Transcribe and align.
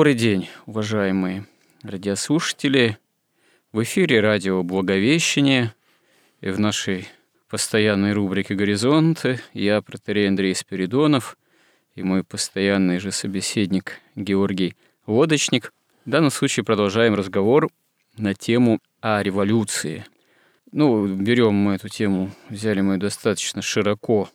Добрый 0.00 0.14
день, 0.14 0.48
уважаемые 0.64 1.46
радиослушатели. 1.82 2.96
В 3.70 3.82
эфире 3.82 4.20
радио 4.20 4.62
«Благовещение» 4.62 5.74
и 6.40 6.48
в 6.48 6.58
нашей 6.58 7.06
постоянной 7.50 8.14
рубрике 8.14 8.54
«Горизонты» 8.54 9.42
я, 9.52 9.82
протерей 9.82 10.26
Андрей 10.26 10.54
Спиридонов, 10.54 11.36
и 11.96 12.02
мой 12.02 12.24
постоянный 12.24 12.98
же 12.98 13.12
собеседник 13.12 14.00
Георгий 14.16 14.74
Лодочник. 15.06 15.70
В 16.06 16.08
данном 16.08 16.30
случае 16.30 16.64
продолжаем 16.64 17.14
разговор 17.14 17.68
на 18.16 18.32
тему 18.32 18.80
о 19.02 19.22
революции. 19.22 20.06
Ну, 20.72 21.06
берем 21.08 21.52
мы 21.52 21.74
эту 21.74 21.90
тему, 21.90 22.30
взяли 22.48 22.80
мы 22.80 22.96
достаточно 22.96 23.60
широко 23.60 24.30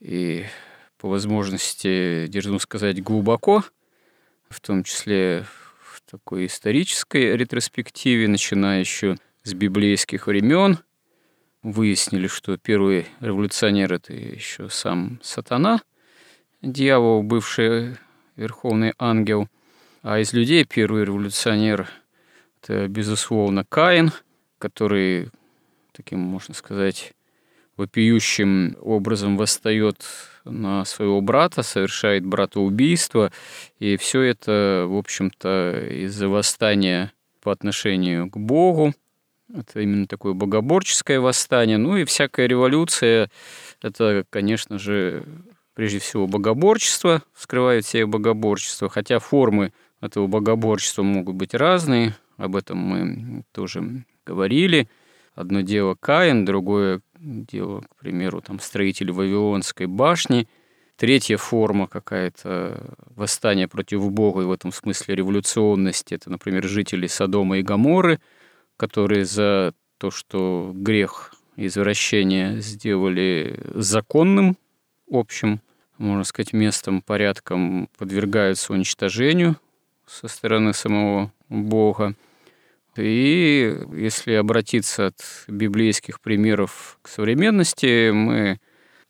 и 0.00 0.46
по 0.96 1.10
возможности, 1.10 2.28
дерзну 2.28 2.58
сказать, 2.58 3.02
глубоко– 3.02 3.62
в 4.50 4.60
том 4.60 4.84
числе 4.84 5.46
в 5.80 6.02
такой 6.10 6.46
исторической 6.46 7.36
ретроспективе, 7.36 8.28
начиная 8.28 8.80
еще 8.80 9.16
с 9.44 9.54
библейских 9.54 10.26
времен. 10.26 10.78
Выяснили, 11.62 12.26
что 12.26 12.56
первый 12.56 13.06
революционер– 13.20 13.92
это 13.94 14.12
еще 14.12 14.68
сам 14.68 15.20
сатана, 15.22 15.80
дьявол, 16.62 17.22
бывший 17.22 17.96
верховный 18.36 18.92
ангел. 18.98 19.48
А 20.02 20.18
из 20.18 20.32
людей 20.32 20.64
первый 20.64 21.04
революционер– 21.04 21.88
это, 22.62 22.88
безусловно, 22.88 23.64
Каин, 23.64 24.12
который, 24.58 25.30
таким, 25.92 26.18
можно 26.18 26.54
сказать, 26.54 27.12
вопиющим 27.76 28.76
образом 28.80 29.36
восстает 29.36 30.04
на 30.50 30.84
своего 30.84 31.20
брата, 31.20 31.62
совершает 31.62 32.24
братоубийство, 32.26 33.32
и 33.78 33.96
все 33.96 34.22
это, 34.22 34.86
в 34.88 34.96
общем-то, 34.96 35.86
из-за 36.04 36.28
восстания 36.28 37.12
по 37.40 37.52
отношению 37.52 38.30
к 38.30 38.36
Богу. 38.36 38.92
Это 39.52 39.80
именно 39.80 40.06
такое 40.06 40.32
богоборческое 40.32 41.20
восстание. 41.20 41.78
Ну 41.78 41.96
и 41.96 42.04
всякая 42.04 42.46
революция– 42.46 43.30
это, 43.82 44.24
конечно 44.30 44.78
же, 44.78 45.24
прежде 45.74 45.98
всего 45.98 46.26
богоборчество, 46.26 47.22
скрывает 47.34 47.86
себе 47.86 48.06
богоборчество, 48.06 48.88
хотя 48.88 49.18
формы 49.18 49.72
этого 50.00 50.26
богоборчества 50.26 51.02
могут 51.02 51.36
быть 51.36 51.54
разные, 51.54 52.14
об 52.36 52.56
этом 52.56 52.78
мы 52.78 53.44
тоже 53.52 54.04
говорили. 54.24 54.88
Одно 55.34 55.60
дело 55.62 55.96
Каин, 55.98 56.44
другое 56.44 57.00
дело, 57.20 57.82
к 57.82 57.96
примеру, 57.96 58.40
там 58.40 58.60
строители 58.60 59.10
Вавилонской 59.10 59.86
башни. 59.86 60.48
Третья 60.96 61.36
форма 61.36 61.86
какая-то 61.86 62.94
восстания 63.14 63.68
против 63.68 64.10
Бога, 64.10 64.42
и 64.42 64.44
в 64.44 64.52
этом 64.52 64.72
смысле 64.72 65.14
революционности, 65.14 66.14
это, 66.14 66.30
например, 66.30 66.66
жители 66.66 67.06
Содома 67.06 67.58
и 67.58 67.62
Гаморы, 67.62 68.20
которые 68.76 69.24
за 69.24 69.72
то, 69.98 70.10
что 70.10 70.72
грех 70.74 71.34
извращения 71.56 72.58
сделали 72.60 73.60
законным, 73.74 74.56
общим, 75.10 75.60
можно 75.96 76.24
сказать, 76.24 76.52
местом, 76.52 77.02
порядком, 77.02 77.88
подвергаются 77.98 78.72
уничтожению 78.72 79.56
со 80.06 80.28
стороны 80.28 80.72
самого 80.72 81.32
Бога. 81.48 82.14
И 82.96 83.76
если 83.92 84.32
обратиться 84.32 85.08
от 85.08 85.20
библейских 85.46 86.20
примеров 86.20 86.98
к 87.02 87.08
современности, 87.08 88.10
мы 88.10 88.58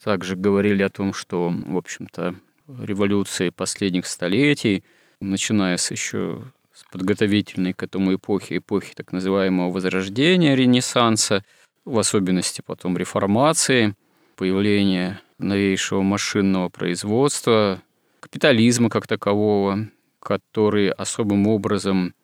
также 0.02 0.36
говорили 0.36 0.82
о 0.82 0.90
том, 0.90 1.14
что, 1.14 1.50
в 1.50 1.76
общем-то, 1.76 2.34
революции 2.82 3.50
последних 3.50 4.06
столетий, 4.06 4.84
начиная 5.20 5.76
с 5.76 5.90
еще 5.90 6.42
с 6.72 6.84
подготовительной 6.90 7.72
к 7.72 7.82
этому 7.82 8.14
эпохи, 8.14 8.58
эпохи 8.58 8.94
так 8.94 9.12
называемого 9.12 9.70
Возрождения, 9.70 10.54
Ренессанса, 10.54 11.44
в 11.84 11.98
особенности 11.98 12.62
потом 12.64 12.96
реформации, 12.96 13.94
появления 14.36 15.20
новейшего 15.38 16.02
машинного 16.02 16.68
производства, 16.68 17.82
капитализма 18.20 18.88
как 18.88 19.06
такового, 19.06 19.88
который 20.20 20.90
особым 20.90 21.46
образом 21.46 22.14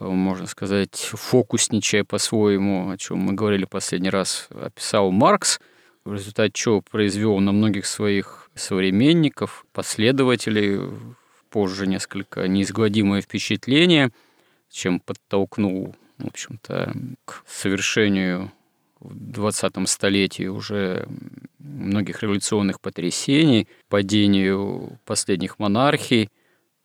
можно 0.00 0.46
сказать, 0.46 0.94
фокусничая 0.94 2.04
по-своему, 2.04 2.90
о 2.90 2.96
чем 2.96 3.18
мы 3.18 3.32
говорили 3.32 3.64
последний 3.64 4.10
раз, 4.10 4.48
описал 4.50 5.10
Маркс, 5.10 5.60
в 6.04 6.14
результате 6.14 6.52
чего 6.52 6.80
произвел 6.82 7.38
на 7.40 7.52
многих 7.52 7.86
своих 7.86 8.50
современников, 8.54 9.66
последователей, 9.72 10.80
позже 11.50 11.86
несколько 11.86 12.46
неизгладимое 12.48 13.22
впечатление, 13.22 14.10
чем 14.70 15.00
подтолкнул, 15.00 15.94
в 16.18 16.26
общем-то, 16.26 16.92
к 17.24 17.42
совершению 17.46 18.52
в 19.00 19.14
20 19.14 19.88
столетии 19.88 20.46
уже 20.46 21.08
многих 21.58 22.22
революционных 22.22 22.80
потрясений, 22.80 23.68
падению 23.88 24.98
последних 25.04 25.58
монархий, 25.58 26.30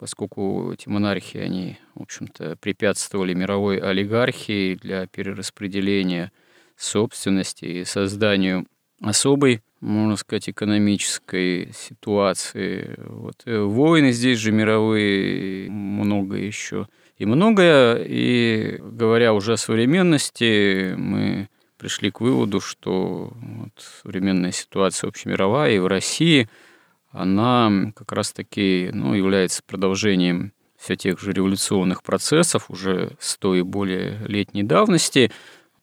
поскольку 0.01 0.71
эти 0.73 0.89
монархии, 0.89 1.37
они, 1.37 1.77
в 1.93 2.01
общем-то, 2.01 2.55
препятствовали 2.59 3.35
мировой 3.35 3.77
олигархии 3.77 4.73
для 4.73 5.05
перераспределения 5.05 6.31
собственности 6.75 7.65
и 7.65 7.85
созданию 7.85 8.65
особой, 8.99 9.61
можно 9.79 10.15
сказать, 10.15 10.49
экономической 10.49 11.71
ситуации. 11.75 12.95
Вот. 12.97 13.43
Э, 13.45 13.59
войны 13.59 14.11
здесь 14.11 14.39
же 14.39 14.51
мировые, 14.51 15.69
много 15.69 16.35
еще 16.35 16.87
и 17.19 17.27
многое. 17.27 18.03
И 18.03 18.79
говоря 18.81 19.35
уже 19.35 19.53
о 19.53 19.57
современности, 19.57 20.95
мы 20.97 21.47
пришли 21.77 22.09
к 22.09 22.21
выводу, 22.21 22.59
что 22.59 23.33
вот 23.35 23.73
современная 24.03 24.51
ситуация 24.51 25.09
общемировая 25.09 25.73
и 25.73 25.77
в 25.77 25.85
России– 25.85 26.49
она 27.11 27.91
как 27.95 28.11
раз-таки 28.11 28.89
ну, 28.93 29.13
является 29.13 29.61
продолжением 29.63 30.53
все 30.77 30.95
тех 30.95 31.19
же 31.19 31.31
революционных 31.31 32.01
процессов 32.01 32.69
уже 32.69 33.11
с 33.19 33.37
той 33.37 33.61
более 33.63 34.17
летней 34.25 34.63
давности, 34.63 35.31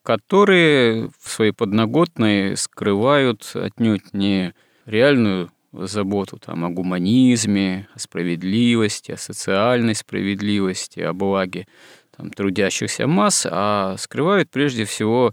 которые 0.03 1.11
в 1.21 1.31
своей 1.31 1.53
подноготной 1.53 2.57
скрывают 2.57 3.51
отнюдь 3.55 4.13
не 4.13 4.55
реальную 4.87 5.51
заботу 5.73 6.39
там, 6.39 6.65
о 6.65 6.71
гуманизме, 6.71 7.89
о 7.95 7.99
справедливости, 7.99 9.13
о 9.13 9.17
социальной 9.17 9.95
справедливости, 9.95 11.01
о 11.01 11.13
благе 11.13 11.67
там, 12.17 12.31
трудящихся 12.31 13.07
масс, 13.07 13.47
а 13.49 13.97
скрывают 13.99 14.51
прежде 14.51 14.85
всего, 14.85 15.33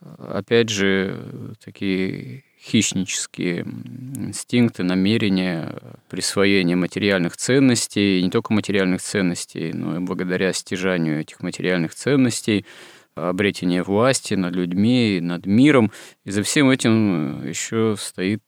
опять 0.00 0.70
же, 0.70 1.54
такие 1.62 2.44
хищнические 2.62 3.60
инстинкты, 3.62 4.82
намерения 4.82 5.74
присвоения 6.08 6.76
материальных 6.76 7.36
ценностей, 7.36 8.22
не 8.22 8.30
только 8.30 8.52
материальных 8.52 9.00
ценностей, 9.00 9.72
но 9.72 9.96
и 9.96 10.00
благодаря 10.00 10.52
стяжанию 10.52 11.20
этих 11.20 11.40
материальных 11.40 11.94
ценностей, 11.94 12.66
обретение 13.14 13.82
власти 13.82 14.34
над 14.34 14.54
людьми, 14.54 15.20
над 15.22 15.46
миром. 15.46 15.90
И 16.24 16.30
за 16.30 16.42
всем 16.42 16.70
этим 16.70 17.46
еще 17.46 17.96
стоит 17.98 18.42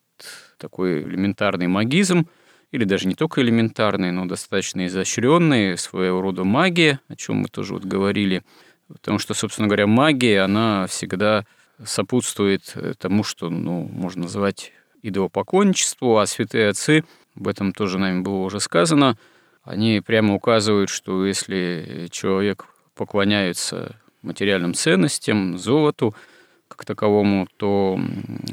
такой 0.58 1.02
элементарный 1.02 1.66
магизм, 1.66 2.28
или 2.70 2.84
даже 2.84 3.06
не 3.06 3.14
только 3.14 3.42
элементарный, 3.42 4.12
но 4.12 4.24
достаточно 4.26 4.86
изощренный, 4.86 5.76
своего 5.76 6.22
рода 6.22 6.44
магия, 6.44 7.00
о 7.08 7.16
чем 7.16 7.36
мы 7.36 7.48
тоже 7.48 7.74
вот 7.74 7.84
говорили. 7.84 8.42
Потому 8.88 9.18
что, 9.18 9.34
собственно 9.34 9.68
говоря, 9.68 9.86
магия, 9.86 10.40
она 10.40 10.86
всегда 10.86 11.44
сопутствует 11.84 12.74
тому, 12.98 13.24
что 13.24 13.50
ну, 13.50 13.88
можно 13.92 14.22
называть 14.22 14.72
идолопоклонничеству, 15.02 16.18
а 16.18 16.26
святые 16.26 16.68
отцы, 16.68 17.04
об 17.36 17.48
этом 17.48 17.72
тоже 17.72 17.98
нами 17.98 18.20
было 18.20 18.44
уже 18.44 18.60
сказано, 18.60 19.16
они 19.64 20.00
прямо 20.04 20.34
указывают, 20.34 20.90
что 20.90 21.24
если 21.26 22.08
человек 22.10 22.66
поклоняется 22.94 23.96
материальным 24.22 24.74
ценностям, 24.74 25.58
золоту 25.58 26.14
как 26.68 26.84
таковому, 26.84 27.46
то, 27.56 28.00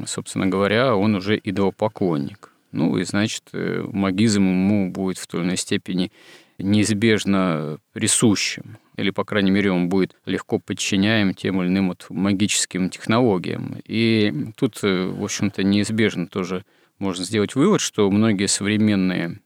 собственно 0.06 0.46
говоря, 0.46 0.94
он 0.94 1.14
уже 1.14 1.40
идолопоклонник. 1.42 2.50
Ну 2.72 2.96
и, 2.98 3.04
значит, 3.04 3.44
э, 3.52 3.84
магизм 3.90 4.42
ему 4.42 4.90
будет 4.90 5.18
в 5.18 5.26
той 5.26 5.40
или 5.40 5.46
иной 5.48 5.56
степени 5.56 6.12
неизбежно 6.58 7.78
присущим, 7.92 8.78
или, 9.00 9.10
по 9.10 9.24
крайней 9.24 9.50
мере, 9.50 9.72
он 9.72 9.88
будет 9.88 10.14
легко 10.26 10.58
подчиняем 10.58 11.34
тем 11.34 11.62
или 11.62 11.68
иным 11.68 11.88
вот 11.88 12.06
магическим 12.10 12.90
технологиям. 12.90 13.80
И 13.84 14.52
тут, 14.56 14.80
э, 14.82 15.06
в 15.06 15.24
общем-то, 15.24 15.62
неизбежно 15.62 16.26
тоже 16.26 16.64
можно 16.98 17.24
сделать 17.24 17.54
вывод, 17.54 17.80
что 17.80 18.10
многие 18.10 18.46
современные 18.46 19.40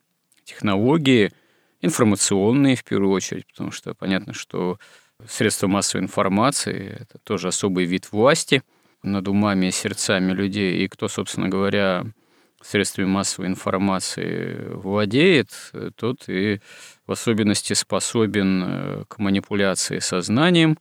технологии, 0.45 1.33
информационные 1.81 2.75
в 2.75 2.83
первую 2.83 3.13
очередь, 3.13 3.47
потому 3.47 3.71
что 3.71 3.95
понятно, 3.95 4.35
что 4.35 4.79
средства 5.27 5.69
массовой 5.69 6.03
информации– 6.03 6.99
это 7.01 7.19
тоже 7.23 7.49
особый 7.49 7.85
вид 7.85 8.11
власти 8.11 8.63
над 9.05 9.29
умами 9.29 9.67
и 9.67 9.71
сердцами 9.71 10.33
людей, 10.33 10.85
и 10.85 10.89
кто, 10.89 11.07
собственно 11.07 11.49
говоря, 11.49 12.07
средствами 12.65 13.07
массовой 13.07 13.49
информации 13.49 14.69
владеет, 14.73 15.51
тот 15.97 16.29
и 16.29 16.61
в 17.07 17.13
особенности 17.13 17.75
способен 17.75 18.63
э, 18.65 19.05
к 19.09 19.19
манипуляции 19.19 19.99
сознанием 19.99 20.79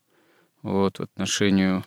вот, 0.62 1.00
в 1.00 1.04
отношению 1.04 1.84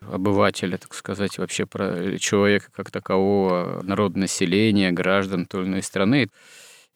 обывателя, 0.00 0.76
так 0.76 0.94
сказать, 0.94 1.38
вообще 1.38 1.66
про 1.66 2.18
человека 2.18 2.70
как 2.72 2.90
такового, 2.90 3.80
народонаселения, 3.82 4.90
граждан 4.92 5.46
той 5.46 5.62
или 5.62 5.68
иной 5.68 5.82
страны. 5.82 6.28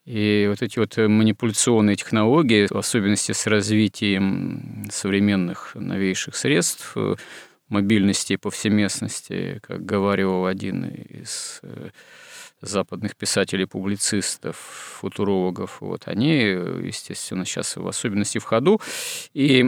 И 0.05 0.47
вот 0.49 0.63
эти 0.63 0.81
вот 0.81 0.97
манипуляционные 0.97 1.95
технологии, 1.95 2.67
в 2.67 2.77
особенности 2.77 3.33
с 3.33 3.47
развитием 3.47 4.85
современных 4.91 5.77
новейших 5.77 6.35
средств, 6.35 6.93
э, 6.97 7.15
мобильности 7.69 8.35
и 8.35 8.37
повсеместности, 8.37 9.61
как 9.63 9.85
говорил 9.85 10.47
один 10.47 10.85
из 10.87 11.61
э, 11.63 11.91
западных 12.63 13.17
писателей-публицистов, 13.17 14.57
футурологов, 14.57 15.81
вот, 15.81 16.03
они, 16.07 16.37
естественно, 16.37 17.45
сейчас 17.45 17.77
в 17.77 17.87
особенности 17.87 18.39
в 18.39 18.45
ходу. 18.45 18.81
И, 19.35 19.65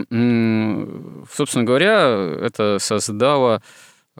собственно 1.31 1.65
говоря, 1.65 2.35
это 2.41 2.77
создало 2.79 3.61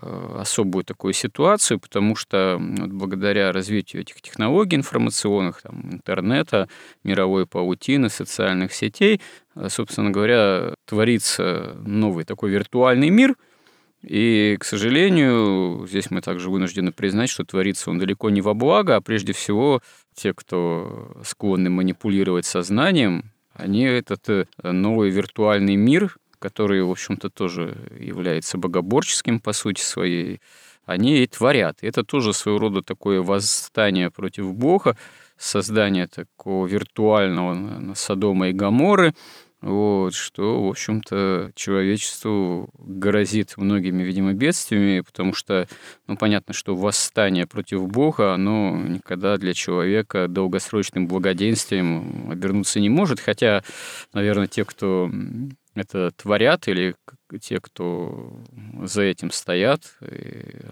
э, 0.02 0.38
особую 0.40 0.84
такую 0.84 1.14
ситуацию, 1.14 1.80
потому 1.80 2.16
что 2.16 2.58
вот, 2.60 2.92
благодаря 2.92 3.54
развитию 3.54 4.02
этих 4.02 4.22
технологий 4.22 4.76
информационных, 4.76 5.62
там, 5.62 5.94
интернета, 5.94 6.68
мировой 7.04 7.48
паутины, 7.48 8.10
социальных 8.10 8.74
сетей, 8.74 9.22
э, 9.56 9.70
собственно 9.70 10.12
говоря, 10.12 10.74
творится 10.86 11.78
новый 11.86 12.26
такой 12.26 12.52
виртуальный 12.52 13.10
мир– 13.10 13.36
и, 14.08 14.56
к 14.60 14.64
сожалению, 14.66 15.88
здесь 15.88 16.12
мы 16.12 16.22
также 16.22 16.52
вынуждены 16.52 16.92
признать, 16.92 17.30
что 17.30 17.44
творится 17.44 17.90
он 17.90 17.98
далеко 17.98 18.30
не 18.30 18.42
во 18.42 18.54
благо, 18.54 18.96
а 18.96 19.02
прежде 19.02 19.34
всего 19.34 19.82
те, 20.14 20.34
кто 20.34 21.12
склонны 21.24 21.72
манипулировать 21.72 22.46
сознанием, 22.46 23.32
они 23.54 23.84
этот 23.84 24.30
э, 24.30 24.46
новый 24.62 25.10
виртуальный 25.10 25.76
мир, 25.76 26.18
который, 26.38 26.84
в 26.84 26.92
общем-то, 26.92 27.32
тоже 27.32 27.76
является 28.00 28.60
богоборческим 28.60 29.40
по 29.40 29.54
сути 29.54 29.82
своей, 29.82 30.40
они 30.86 31.24
и 31.24 31.28
творят. 31.28 31.80
Это 31.82 32.04
тоже 32.04 32.34
своего 32.34 32.60
рода 32.60 32.84
такое 32.84 33.24
восстание 33.24 34.12
против 34.12 34.54
Бога, 34.54 34.98
создание 35.36 36.06
такого 36.06 36.68
виртуального 36.68 37.96
Содома 37.96 38.50
и 38.50 38.54
Гаморы– 38.54 39.16
вот, 39.62 40.14
что, 40.14 40.64
в 40.64 40.70
общем-то, 40.70 41.52
человечеству 41.56 42.70
грозит 42.78 43.58
многими, 43.58 44.04
видимо, 44.04 44.34
бедствиями, 44.34 45.02
потому 45.02 45.34
что, 45.34 45.68
ну, 46.08 46.18
понятно, 46.18 46.54
что 46.54 46.76
восстание 46.76 47.48
против 47.48 47.88
Бога, 47.88 48.34
оно 48.34 48.78
никогда 48.78 49.38
для 49.38 49.54
человека 49.54 50.28
долгосрочным 50.28 51.08
благоденствием 51.08 52.30
обернуться 52.32 52.80
не 52.80 52.90
может, 52.90 53.20
хотя, 53.20 53.64
наверное, 54.14 54.48
те, 54.48 54.66
кто 54.66 55.10
это 55.74 56.12
творят, 56.12 56.68
или 56.68 56.96
те, 57.42 57.60
кто 57.60 58.44
за 58.84 59.04
этим 59.04 59.32
стоят, 59.32 59.98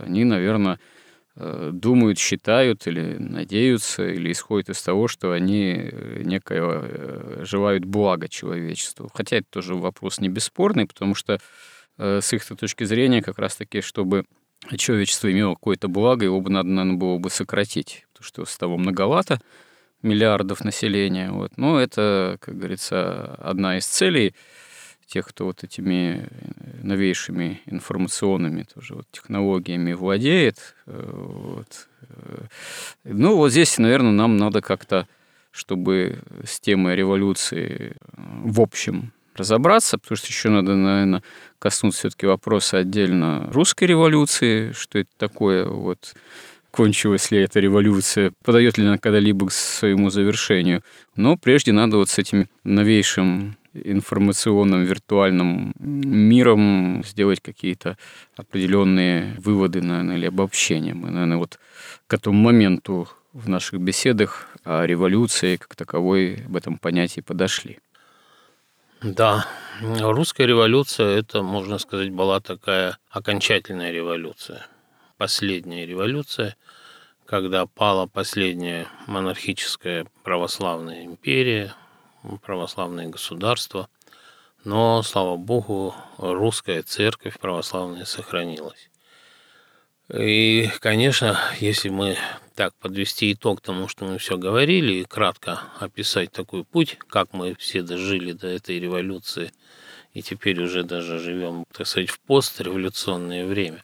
они, 0.06 0.24
наверное, 0.24 0.76
Э, 0.76 1.03
думают, 1.36 2.20
считают 2.20 2.86
или 2.88 3.18
надеются, 3.18 4.08
или 4.08 4.32
исходят 4.32 4.70
из 4.70 4.82
того, 4.82 5.08
что 5.08 5.32
они 5.32 5.76
э, 5.76 6.22
некое 6.24 6.62
э, 6.64 7.44
желают 7.44 7.86
блага 7.86 8.28
человечеству. 8.28 9.10
Хотя 9.14 9.38
это 9.38 9.48
тоже 9.50 9.76
вопрос 9.76 10.20
не 10.20 10.30
бесспорный, 10.30 10.86
потому 10.86 11.16
что 11.16 11.40
с 11.96 12.34
их 12.34 12.44
точки 12.44 12.86
зрения 12.86 13.22
как 13.22 13.38
раз-таки, 13.38 13.82
чтобы 13.82 14.26
человечество 14.78 15.32
имело 15.32 15.54
какое-то 15.54 15.88
благо, 15.88 16.26
его 16.26 16.42
бы 16.42 16.50
надо, 16.50 16.68
наверное, 16.70 16.98
было 16.98 17.20
бы 17.20 17.30
сократить, 17.30 18.08
потому 18.12 18.26
что 18.26 18.46
с 18.46 18.58
того 18.58 18.78
многовато 18.78 19.40
миллиардов 20.02 20.64
населения. 20.64 21.30
Вот. 21.30 21.52
Но 21.56 21.80
это, 21.80 22.38
как 22.42 22.58
говорится, 22.58 23.36
одна 23.36 23.78
из 23.78 23.86
целей– 23.86 24.34
тех, 25.14 25.28
кто 25.28 25.46
вот 25.46 25.64
этими 25.64 26.26
э, 26.26 26.28
новейшими 26.82 27.62
информационными 27.68 28.64
тоже 28.64 28.96
вот 28.96 29.06
технологиями 29.12 29.94
владеет. 29.94 30.76
Э, 30.88 31.12
вот. 31.14 31.88
Э, 32.10 32.46
ну, 33.04 33.36
вот 33.36 33.52
здесь, 33.52 33.78
наверное, 33.78 34.12
нам 34.12 34.38
надо 34.38 34.62
как-то, 34.62 35.08
чтобы 35.52 36.20
с 36.44 36.60
темой 36.60 36.96
революции 36.96 37.96
в 38.18 38.60
общем 38.60 39.12
разобраться, 39.36 40.00
потому 40.00 40.18
что 40.18 40.28
еще 40.28 40.50
надо, 40.50 40.76
наверное, 40.76 41.24
коснуться 41.60 42.00
все-таки 42.00 42.26
вопроса 42.26 42.80
отдельно 42.80 43.50
русской 43.52 43.84
революции, 43.84 44.72
что 44.72 44.98
это 44.98 45.12
такое, 45.18 45.66
вот 45.66 46.16
кончилась 46.72 47.30
ли 47.30 47.40
эта 47.40 47.60
революция, 47.60 48.34
подает 48.44 48.80
ли 48.80 48.88
она 48.88 48.98
когда-либо 48.98 49.48
к 49.48 49.52
своему 49.52 50.10
завершению. 50.10 50.82
Но 51.16 51.38
прежде 51.38 51.72
надо 51.72 51.98
вот 51.98 52.10
с 52.10 52.18
этим 52.18 52.48
новейшим 52.64 53.58
информационным 53.74 54.84
виртуальным 54.84 55.74
миром 55.80 57.04
сделать 57.06 57.42
какие-то 57.42 57.98
определенные 58.36 59.36
выводы, 59.40 59.82
наверное, 59.82 60.18
или 60.18 60.26
обобщения. 60.28 60.94
Мы, 60.94 61.10
наверное, 61.10 61.38
вот 61.38 61.60
к 62.08 62.14
этому 62.14 62.38
моменту 62.38 63.08
в 63.34 63.50
наших 63.50 63.80
беседах 63.80 64.48
о 64.64 64.86
революции 64.86 65.58
как 65.58 65.76
таковой 65.76 66.44
об 66.46 66.56
этом 66.56 66.78
понятии 66.78 67.22
подошли. 67.22 67.80
Да, 69.02 69.46
русская 69.82 70.46
революция, 70.46 71.18
это, 71.18 71.42
можно 71.42 71.78
сказать, 71.78 72.12
была 72.12 72.40
такая 72.40 72.98
окончательная 73.10 73.92
революция, 73.92 74.66
последняя 75.18 75.86
революция, 75.86 76.56
когда 77.26 77.66
пала 77.66 78.06
последняя 78.06 78.88
монархическая 79.08 80.06
православная 80.24 81.04
империя, 81.04 81.74
православное 82.42 83.08
государство, 83.08 83.90
но, 84.64 85.04
слава 85.04 85.36
богу, 85.36 85.94
русская 86.18 86.84
церковь 86.84 87.40
православная 87.40 88.06
сохранилась. 88.06 88.90
И, 90.14 90.70
конечно, 90.80 91.40
если 91.60 91.90
мы 91.90 92.18
так 92.56 92.74
подвести 92.76 93.34
итог 93.34 93.62
тому, 93.62 93.88
что 93.88 94.06
мы 94.06 94.18
все 94.18 94.38
говорили, 94.38 94.94
и 94.94 95.06
кратко 95.06 95.62
описать 95.80 96.32
такой 96.32 96.64
путь, 96.64 96.98
как 97.08 97.34
мы 97.34 97.56
все 97.56 97.82
дожили 97.82 98.34
до 98.34 98.48
этой 98.48 98.80
революции, 98.80 99.52
и 100.14 100.22
теперь 100.22 100.62
уже 100.62 100.84
даже 100.84 101.20
живем, 101.20 101.66
так 101.72 101.88
сказать, 101.88 102.10
в 102.10 102.20
постреволюционное 102.20 103.46
время, 103.46 103.84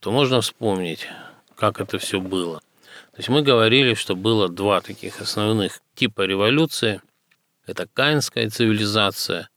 то 0.00 0.10
можно 0.10 0.40
вспомнить, 0.40 1.08
как 1.56 1.80
это 1.80 1.98
все 1.98 2.20
было. 2.20 2.60
То 3.12 3.18
есть 3.18 3.28
мы 3.28 3.42
говорили, 3.42 3.94
что 3.94 4.14
было 4.14 4.48
два 4.48 4.80
таких 4.80 5.20
основных 5.20 5.80
типа 5.94 6.22
революции. 6.22 7.00
Это 7.68 7.86
каинская 7.86 8.48
цивилизация, 8.48 9.50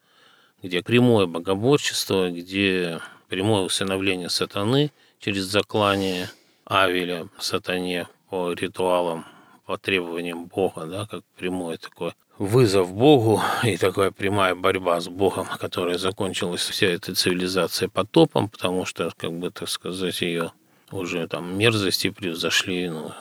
где 0.62 0.84
прямое 0.84 1.28
богоборчество, 1.28 2.30
где 2.30 3.00
прямое 3.30 3.62
усыновление 3.62 4.30
сатаны 4.30 4.92
через 5.22 5.44
заклание 5.44 6.30
Авеля 6.66 7.30
сатане 7.40 8.10
по 8.30 8.52
ритуалам, 8.52 9.26
по 9.66 9.78
требованиям 9.78 10.48
Бога, 10.48 10.88
да, 10.88 11.08
как 11.10 11.24
прямой 11.38 11.78
такой 11.78 12.12
вызов 12.38 12.94
Богу 12.94 13.42
и 13.64 13.78
такая 13.78 14.12
прямая 14.12 14.56
борьба 14.56 15.00
с 15.00 15.08
Богом, 15.08 15.48
которая 15.58 15.98
закончилась 15.98 16.68
вся 16.68 16.88
эта 16.88 17.16
цивилизация 17.16 17.88
потопом, 17.88 18.50
потому 18.50 18.84
что, 18.84 19.14
как 19.16 19.32
бы 19.32 19.52
так 19.52 19.70
сказать, 19.70 20.20
ее 20.20 20.52
уже 20.92 21.30
там 21.30 21.58
мерзости 21.58 22.10
превзошли, 22.10 22.90
ну, 22.90 23.14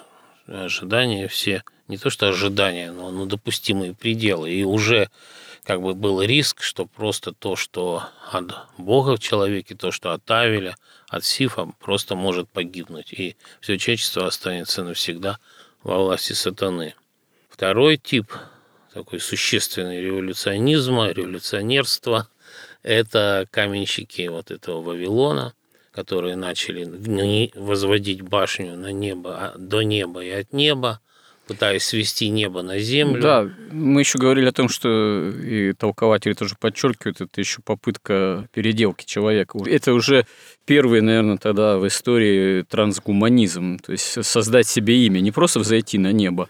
ожидания 0.49 1.28
все– 1.28 1.62
не 1.90 1.99
то 1.99 2.09
что 2.09 2.28
ожидания, 2.28 2.92
но 2.92 3.11
ну, 3.11 3.26
допустимые 3.26 3.94
пределы. 3.94 4.50
И 4.50 4.64
уже 4.64 5.11
как 5.64 5.82
бы 5.82 5.94
был 5.94 6.23
риск, 6.23 6.62
что 6.62 6.87
просто 6.87 7.32
то, 7.32 7.56
что 7.56 8.04
от 8.30 8.52
Бога 8.78 9.16
в 9.16 9.20
человеке, 9.20 9.75
то, 9.75 9.90
что 9.90 10.12
от 10.12 10.30
Авеля, 10.30 10.76
от 11.09 11.25
Сифа, 11.25 11.68
просто 11.78 12.14
может 12.16 12.49
погибнуть. 12.49 13.12
И 13.12 13.37
все 13.61 13.76
человечество 13.76 14.26
останется 14.26 14.82
навсегда 14.85 15.38
во 15.82 15.99
власти 15.99 16.32
сатаны. 16.32 16.94
Второй 17.50 17.99
тип 17.99 18.32
такой 18.92 19.20
существенный 19.20 20.00
революционизма, 20.00 21.11
революционерства, 21.11 22.28
это 22.82 23.47
каменщики 23.50 24.28
вот 24.28 24.50
этого 24.50 24.80
Вавилона, 24.80 25.54
которые 25.92 26.37
начали 26.37 27.50
возводить 27.54 28.23
башню 28.23 28.76
на 28.76 28.92
небо, 28.92 29.37
а, 29.37 29.59
до 29.59 29.82
неба 29.82 30.25
и 30.25 30.30
от 30.30 30.52
неба, 30.52 31.00
пытаясь 31.50 31.83
свести 31.83 32.28
небо 32.28 32.62
на 32.62 32.78
землю. 32.78 33.21
Да, 33.21 33.50
мы 33.73 34.02
еще 34.02 34.19
говорили 34.19 34.47
о 34.47 34.52
том, 34.52 34.69
что 34.69 35.30
и 35.30 35.73
толкователи 35.73 36.33
тоже 36.33 36.54
подчеркивают, 36.57 37.21
это 37.21 37.40
еще 37.40 37.61
попытка 37.61 38.47
переделки 38.54 39.04
человека. 39.04 39.59
Это 39.66 39.92
уже 39.92 40.26
первый, 40.64 41.00
наверное, 41.00 41.38
тогда 41.38 41.76
в 41.78 41.88
истории 41.88 42.62
трансгуманизм, 42.62 43.80
то 43.80 43.90
есть 43.90 44.25
создать 44.25 44.69
себе 44.69 45.04
имя, 45.07 45.19
не 45.19 45.33
просто 45.33 45.59
взойти 45.59 45.99
на 45.99 46.12
небо, 46.12 46.49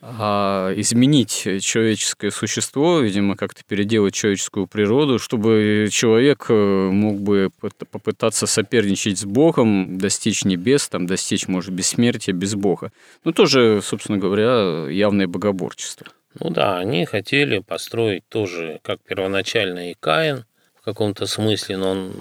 а 0.00 0.72
изменить 0.76 1.30
человеческое 1.60 2.30
существо, 2.30 3.00
видимо, 3.00 3.36
как-то 3.36 3.62
переделать 3.66 4.14
человеческую 4.14 4.66
природу, 4.66 5.18
чтобы 5.18 5.88
человек 5.90 6.46
э, 6.48 6.90
мог 6.92 7.20
бы 7.20 7.50
попытаться 7.90 8.46
соперничать 8.46 9.18
с 9.18 9.24
Богом, 9.24 9.98
достичь 9.98 10.44
небес, 10.44 10.88
там, 10.88 11.06
достичь, 11.06 11.48
может, 11.48 11.72
бессмертия 11.72 12.32
без 12.32 12.54
Бога. 12.54 12.92
Ну, 13.24 13.32
тоже, 13.32 13.80
собственно 13.82 14.18
говоря, 14.18 14.88
явное 14.88 15.26
богоборчество. 15.26 16.06
Ну 16.38 16.50
да, 16.50 16.78
они 16.78 17.04
хотели 17.04 17.58
построить 17.58 18.22
тоже, 18.28 18.78
как 18.82 19.00
первоначально 19.00 19.90
и 19.90 19.96
Каин, 19.98 20.44
в 20.80 20.84
каком-то 20.84 21.26
смысле, 21.26 21.76
но 21.76 21.90
он, 21.90 22.12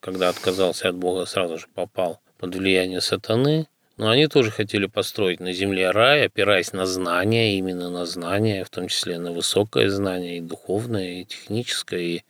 когда 0.00 0.28
отказался 0.28 0.88
от 0.90 0.96
Бога, 0.96 1.24
сразу 1.24 1.58
же 1.58 1.66
попал 1.74 2.20
под 2.38 2.54
влияние 2.54 3.00
сатаны. 3.00 3.66
Но 3.98 4.08
они 4.08 4.26
тоже 4.26 4.50
хотели 4.50 4.86
построить 4.86 5.40
на 5.40 5.52
земле 5.52 5.90
рай, 5.90 6.24
опираясь 6.26 6.72
на 6.72 6.86
знания, 6.86 7.58
именно 7.58 7.90
на 7.90 8.06
знания, 8.06 8.64
в 8.64 8.70
том 8.70 8.88
числе 8.88 9.18
на 9.18 9.32
высокое 9.32 9.90
знание, 9.90 10.38
и 10.38 10.40
духовное, 10.40 11.20
и 11.20 11.24
техническое, 11.24 12.00
и 12.00 12.22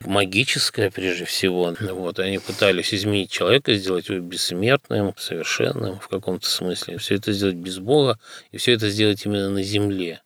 магическое 0.00 0.90
прежде 0.90 1.24
всего. 1.24 1.74
Вот, 1.80 2.18
они 2.18 2.38
пытались 2.38 2.92
изменить 2.92 3.30
человека, 3.30 3.74
сделать 3.74 4.08
его 4.08 4.18
бессмертным, 4.18 5.14
совершенным 5.16 6.00
в 6.00 6.08
каком-то 6.08 6.48
смысле. 6.48 6.98
Все 6.98 7.14
это 7.14 7.32
сделать 7.32 7.56
без 7.56 7.78
Бога, 7.78 8.18
и 8.50 8.56
все 8.56 8.72
это 8.72 8.90
сделать 8.90 9.24
именно 9.24 9.50
на 9.50 9.62
земле. 9.62 10.20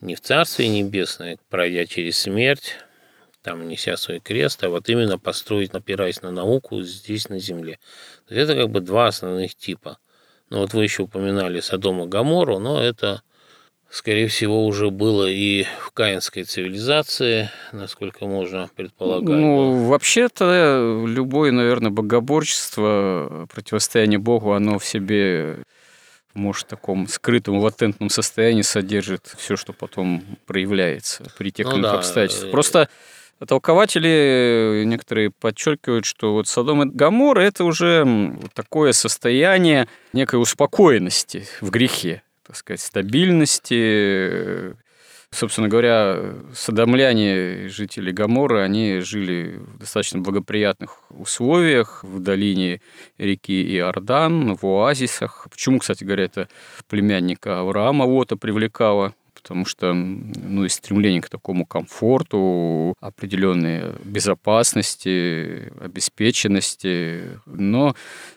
Не 0.00 0.14
в 0.14 0.22
Царстве 0.22 0.68
Небесное, 0.68 1.36
пройдя 1.50 1.84
через 1.84 2.18
смерть, 2.18 2.76
там 3.42 3.68
неся 3.68 3.98
свой 3.98 4.20
крест, 4.20 4.64
а 4.64 4.70
вот 4.70 4.88
именно 4.88 5.18
построить, 5.18 5.72
опираясь 5.74 6.22
на 6.22 6.30
науку 6.30 6.82
здесь, 6.82 7.28
на 7.28 7.38
земле. 7.38 7.78
То 8.26 8.34
есть 8.34 8.48
это 8.48 8.58
как 8.58 8.70
бы 8.70 8.80
два 8.80 9.08
основных 9.08 9.54
типа– 9.54 9.98
ну, 10.50 10.58
вот 10.58 10.74
вы 10.74 10.82
еще 10.82 11.04
упоминали 11.04 11.60
Содом 11.60 12.02
и 12.02 12.08
Гамору, 12.08 12.58
но 12.58 12.82
это, 12.82 13.22
скорее 13.88 14.26
всего, 14.26 14.66
уже 14.66 14.90
было 14.90 15.30
и 15.30 15.64
в 15.80 15.92
каинской 15.92 16.42
цивилизации, 16.42 17.50
насколько 17.72 18.26
можно 18.26 18.68
предполагать. 18.74 19.28
Ну, 19.28 19.86
вообще-то, 19.86 21.04
любое, 21.06 21.52
наверное, 21.52 21.90
богоборчество, 21.90 23.46
противостояние 23.52 24.18
Богу, 24.18 24.52
оно 24.52 24.78
в 24.78 24.84
себе 24.84 25.58
может, 26.34 26.66
в 26.66 26.70
таком 26.70 27.08
скрытом, 27.08 27.58
латентном 27.58 28.08
состоянии 28.08 28.62
содержит 28.62 29.34
все, 29.36 29.56
что 29.56 29.72
потом 29.72 30.22
проявляется 30.46 31.24
при 31.36 31.50
тех 31.50 31.66
ну, 31.66 31.72
или 31.72 31.78
иных 31.80 31.92
да. 31.92 31.98
обстоятельствах. 31.98 32.52
Просто 32.52 32.88
Толкователи 33.46 34.82
некоторые 34.84 35.30
подчеркивают, 35.30 36.04
что 36.04 36.34
вот 36.34 36.46
Содом 36.46 36.82
и 36.82 36.94
Гамор– 36.94 37.38
это 37.40 37.64
уже 37.64 38.36
такое 38.52 38.92
состояние 38.92 39.88
некой 40.12 40.40
успокоенности 40.40 41.46
в 41.62 41.70
грехе, 41.70 42.22
так 42.46 42.56
сказать, 42.56 42.80
стабильности. 42.80 44.74
Собственно 45.32 45.68
говоря, 45.68 46.34
садомляне, 46.52 47.68
жители 47.68 48.10
Гамора, 48.10 48.62
они 48.62 48.98
жили 48.98 49.58
в 49.58 49.78
достаточно 49.78 50.18
благоприятных 50.20 50.98
условиях 51.08 52.02
в 52.02 52.18
долине 52.18 52.82
реки 53.16 53.62
Иордан, 53.76 54.56
в 54.56 54.66
оазисах. 54.66 55.46
Почему, 55.48 55.78
кстати 55.78 56.02
говоря, 56.02 56.24
это 56.24 56.48
племянника 56.88 57.60
Авраама 57.60 58.02
Лота 58.02 58.36
привлекало 58.36 59.14
потому 59.40 59.64
что 59.64 59.92
ну, 59.92 60.64
и 60.64 60.68
стремление 60.68 61.22
к 61.22 61.28
такому 61.28 61.66
комфорту, 61.66 62.94
определенной 63.00 63.94
безопасности, 64.04 65.72
обеспеченности, 65.80 67.40
но 67.46 67.94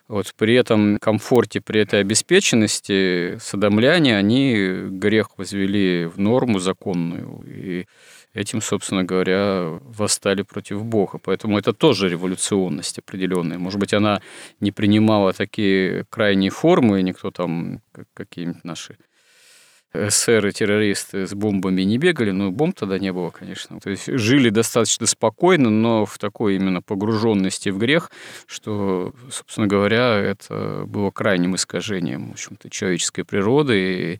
вот 0.07 0.33
при 0.37 0.55
этом 0.55 0.97
комфорте, 0.99 1.61
при 1.61 1.81
этой 1.81 1.99
обеспеченности 2.01 3.37
садомляне, 3.39 4.17
они 4.17 4.53
грех 4.89 5.37
возвели 5.37 6.05
в 6.05 6.19
норму 6.19 6.59
законную, 6.59 7.43
и 7.47 7.85
этим, 8.33 8.61
собственно 8.61 9.03
говоря, 9.03 9.79
восстали 9.81 10.41
против 10.41 10.83
Бога. 10.83 11.19
Поэтому 11.23 11.57
это 11.57 11.73
тоже 11.73 12.09
революционность 12.09 12.99
определенная. 12.99 13.59
Может 13.59 13.79
быть, 13.79 13.93
она 13.93 14.21
не 14.59 14.71
принимала 14.71 15.33
такие 15.33 16.05
крайние 16.09 16.49
формы, 16.49 17.01
никто 17.01 17.31
там, 17.31 17.81
какие-нибудь 18.13 18.63
наши 18.63 18.97
эсеры-террористы 19.93 21.27
с 21.27 21.33
бомбами 21.33 21.83
не 21.83 21.97
бегали, 21.97 22.31
но 22.31 22.51
бомб 22.51 22.75
тогда 22.75 22.97
не 22.97 23.13
было, 23.13 23.29
конечно. 23.29 23.79
То 23.79 23.91
есть 23.91 24.05
жили 24.07 24.49
достаточно 24.49 25.05
спокойно, 25.05 25.69
но 25.69 26.05
в 26.05 26.17
такой 26.17 26.55
именно 26.55 26.81
погруженности 26.81 27.69
в 27.69 27.77
грех, 27.77 28.11
что, 28.47 29.13
собственно 29.31 29.67
говоря, 29.67 30.17
это 30.17 30.83
было 30.87 31.11
крайним 31.11 31.55
искажением, 31.55 32.29
в 32.29 32.33
общем-то, 32.33 32.69
человеческой 32.69 33.23
природы 33.23 34.13
и 34.13 34.19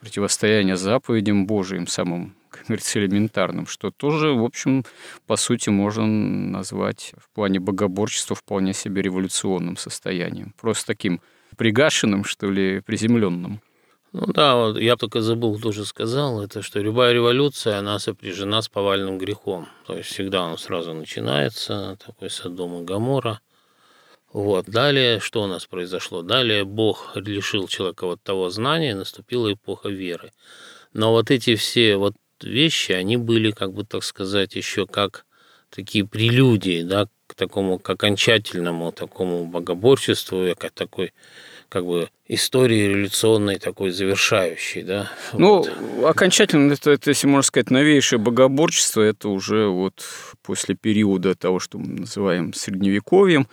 противостояние 0.00 0.76
заповедям 0.76 1.46
Божиим, 1.46 1.86
самым, 1.86 2.34
как 2.50 2.66
говорится, 2.66 3.00
элементарным, 3.00 3.66
что 3.66 3.90
тоже, 3.90 4.32
в 4.32 4.44
общем, 4.44 4.84
по 5.26 5.36
сути, 5.36 5.70
можно 5.70 6.06
назвать 6.06 7.12
в 7.18 7.34
плане 7.34 7.58
богоборчества 7.58 8.36
вполне 8.36 8.72
себе 8.72 9.02
революционным 9.02 9.76
состоянием. 9.76 10.54
Просто 10.60 10.86
таким 10.86 11.20
пригашенным, 11.56 12.24
что 12.24 12.50
ли, 12.50 12.80
приземленным. 12.80 13.60
Ну 14.12 14.24
да, 14.26 14.56
вот 14.56 14.78
я 14.78 14.96
только 14.96 15.20
забыл, 15.20 15.58
тоже 15.60 15.84
сказал, 15.84 16.42
это 16.42 16.62
что 16.62 16.80
любая 16.80 17.12
революция, 17.12 17.78
она 17.78 17.98
сопряжена 17.98 18.62
с 18.62 18.68
повальным 18.68 19.18
грехом. 19.18 19.68
То 19.86 19.96
есть 19.96 20.08
всегда 20.10 20.44
он 20.44 20.56
сразу 20.56 20.94
начинается, 20.94 21.98
такой 22.04 22.30
Содом 22.30 22.80
и 22.80 22.84
Гамора. 22.84 23.40
Вот. 24.32 24.66
Далее, 24.66 25.20
что 25.20 25.42
у 25.42 25.46
нас 25.46 25.66
произошло? 25.66 26.22
Далее 26.22 26.64
Бог 26.64 27.12
лишил 27.16 27.68
человека 27.68 28.06
вот 28.06 28.22
того 28.22 28.48
знания, 28.48 28.94
наступила 28.94 29.52
эпоха 29.52 29.90
веры. 29.90 30.32
Но 30.94 31.12
вот 31.12 31.30
эти 31.30 31.54
все 31.56 31.96
вот 31.96 32.14
вещи, 32.42 32.92
они 32.92 33.18
были, 33.18 33.50
как 33.50 33.72
бы 33.74 33.84
так 33.84 34.04
сказать, 34.04 34.54
еще 34.56 34.86
как 34.86 35.26
такие 35.70 36.06
прелюдии, 36.06 36.82
да, 36.82 37.08
к 37.26 37.34
такому 37.34 37.78
к 37.78 37.90
окончательному 37.90 38.90
такому 38.92 39.44
богоборчеству, 39.44 40.46
как 40.56 40.72
такой 40.72 41.12
как 41.68 41.84
бы 41.84 42.08
истории 42.26 42.88
революционной 42.88 43.58
такой 43.58 43.90
завершающей, 43.90 44.82
да. 44.82 45.10
Ну, 45.32 45.58
вот. 45.58 46.06
окончательно, 46.06 46.72
это, 46.72 46.90
это, 46.92 47.10
если 47.10 47.26
можно 47.26 47.42
сказать, 47.42 47.70
новейшее 47.70 48.18
богоборчество, 48.18 49.02
это 49.02 49.28
уже 49.28 49.66
вот 49.66 50.04
после 50.42 50.74
периода 50.74 51.34
того, 51.34 51.58
что 51.58 51.78
мы 51.78 52.00
называем 52.00 52.52
средневековьем, 52.52 53.46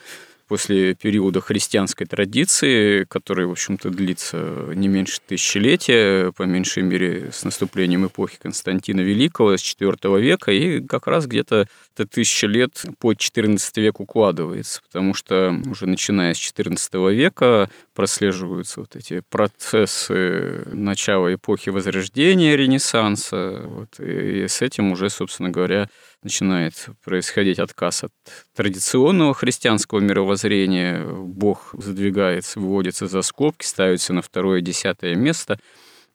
после 0.47 0.93
периода 0.93 1.41
христианской 1.41 2.05
традиции, 2.05 3.03
который, 3.05 3.45
в 3.45 3.51
общем-то, 3.51 3.89
длится 3.89 4.37
не 4.75 4.87
меньше 4.87 5.19
тысячелетия, 5.25 6.31
по 6.33 6.43
меньшей 6.43 6.83
мере, 6.83 7.31
с 7.31 7.43
наступлением 7.43 8.05
эпохи 8.05 8.37
Константина 8.41 9.01
Великого 9.01 9.57
с 9.57 9.61
IV 9.61 10.19
века, 10.21 10.51
и 10.51 10.81
как 10.81 11.07
раз 11.07 11.25
где-то 11.25 11.67
это 11.95 12.07
тысяча 12.07 12.47
лет 12.47 12.83
под 12.99 13.17
XIV 13.17 13.59
век 13.81 13.99
укладывается, 13.99 14.81
потому 14.83 15.13
что 15.13 15.55
уже 15.65 15.87
начиная 15.87 16.33
с 16.33 16.37
XIV 16.37 17.13
века 17.13 17.69
прослеживаются 17.95 18.81
вот 18.81 18.95
эти 18.95 19.21
процессы 19.29 20.63
начала 20.71 21.33
эпохи 21.33 21.69
Возрождения, 21.69 22.55
Ренессанса, 22.55 23.61
вот, 23.65 23.99
и 23.99 24.47
с 24.47 24.61
этим 24.61 24.91
уже, 24.91 25.09
собственно 25.09 25.49
говоря, 25.49 25.89
начинает 26.21 26.87
происходить 27.03 27.57
отказ 27.57 28.03
от 28.03 28.11
традиционного 28.53 29.33
христианского 29.33 29.99
мировоззрения, 29.99 31.03
Бог 31.05 31.69
задвигается, 31.73 32.59
выводится 32.59 33.07
за 33.07 33.21
скобки, 33.21 33.65
ставится 33.65 34.13
на 34.13 34.21
второе, 34.21 34.61
десятое 34.61 35.15
место, 35.15 35.57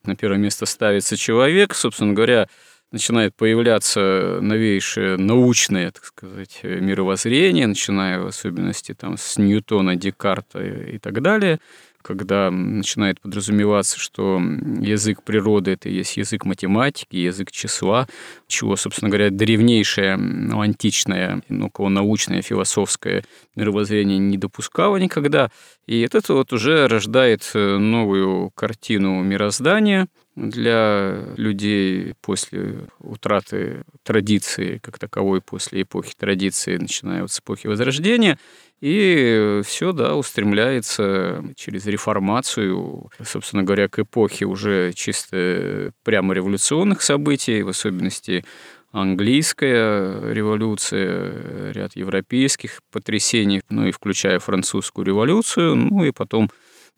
на 0.03 0.15
первое 0.15 0.37
место 0.37 0.65
ставится 0.65 1.17
человек, 1.17 1.73
собственно 1.73 2.13
говоря, 2.13 2.47
начинает 2.91 3.35
появляться 3.35 4.39
новейшее 4.41 5.17
научное, 5.17 5.91
так 5.91 6.05
сказать, 6.05 6.59
мировоззрение, 6.63 7.67
начиная 7.67 8.19
в 8.19 8.27
особенности 8.27 8.93
там, 8.93 9.17
с 9.17 9.37
Ньютона, 9.37 9.95
Декарта 9.95 10.63
и 10.63 10.97
так 10.97 11.21
далее– 11.21 11.59
когда 12.01 12.51
начинает 12.51 13.21
подразумеваться, 13.21 13.99
что 13.99 14.41
язык 14.79 15.23
природы– 15.23 15.71
это 15.73 15.89
есть 15.89 16.17
язык 16.17 16.45
математики, 16.45 17.15
язык 17.15 17.51
числа, 17.51 18.07
чего, 18.47 18.75
собственно 18.75 19.09
говоря, 19.09 19.29
древнейшее 19.29 20.17
ну, 20.17 20.61
античное, 20.61 21.41
ну, 21.49 21.71
научное, 21.89 22.41
философское 22.41 23.23
мировоззрение 23.55 24.17
не 24.17 24.37
допускало 24.37 24.97
никогда. 24.97 25.51
И 25.85 26.01
это 26.01 26.21
вот 26.33 26.53
уже 26.53 26.87
рождает 26.87 27.49
э, 27.53 27.77
новую 27.77 28.51
картину 28.51 29.21
мироздания, 29.23 30.07
для 30.49 31.23
людей 31.37 32.13
после 32.21 32.87
утраты 32.99 33.83
традиции 34.03 34.79
как 34.81 34.99
таковой, 34.99 35.41
после 35.41 35.83
эпохи 35.83 36.13
традиции, 36.17 36.77
начиная 36.77 37.21
вот 37.21 37.31
с 37.31 37.39
эпохи 37.39 37.67
Возрождения. 37.67 38.37
И 38.81 39.61
все, 39.63 39.91
да, 39.91 40.15
устремляется 40.15 41.43
через 41.55 41.85
реформацию, 41.85 43.11
собственно 43.23 43.63
говоря, 43.63 43.87
к 43.87 43.99
эпохе 43.99 44.45
уже 44.45 44.91
чисто 44.93 45.91
прямо 46.03 46.33
революционных 46.33 47.03
событий, 47.03 47.61
в 47.61 47.69
особенности 47.69 48.43
английская 48.91 50.33
революция, 50.33 51.71
ряд 51.71 51.95
европейских 51.95 52.81
потрясений, 52.91 53.61
ну 53.69 53.87
и 53.87 53.91
включая 53.91 54.39
французскую 54.39 55.05
революцию, 55.05 55.75
ну 55.75 56.03
и 56.03 56.11
потом 56.11 56.49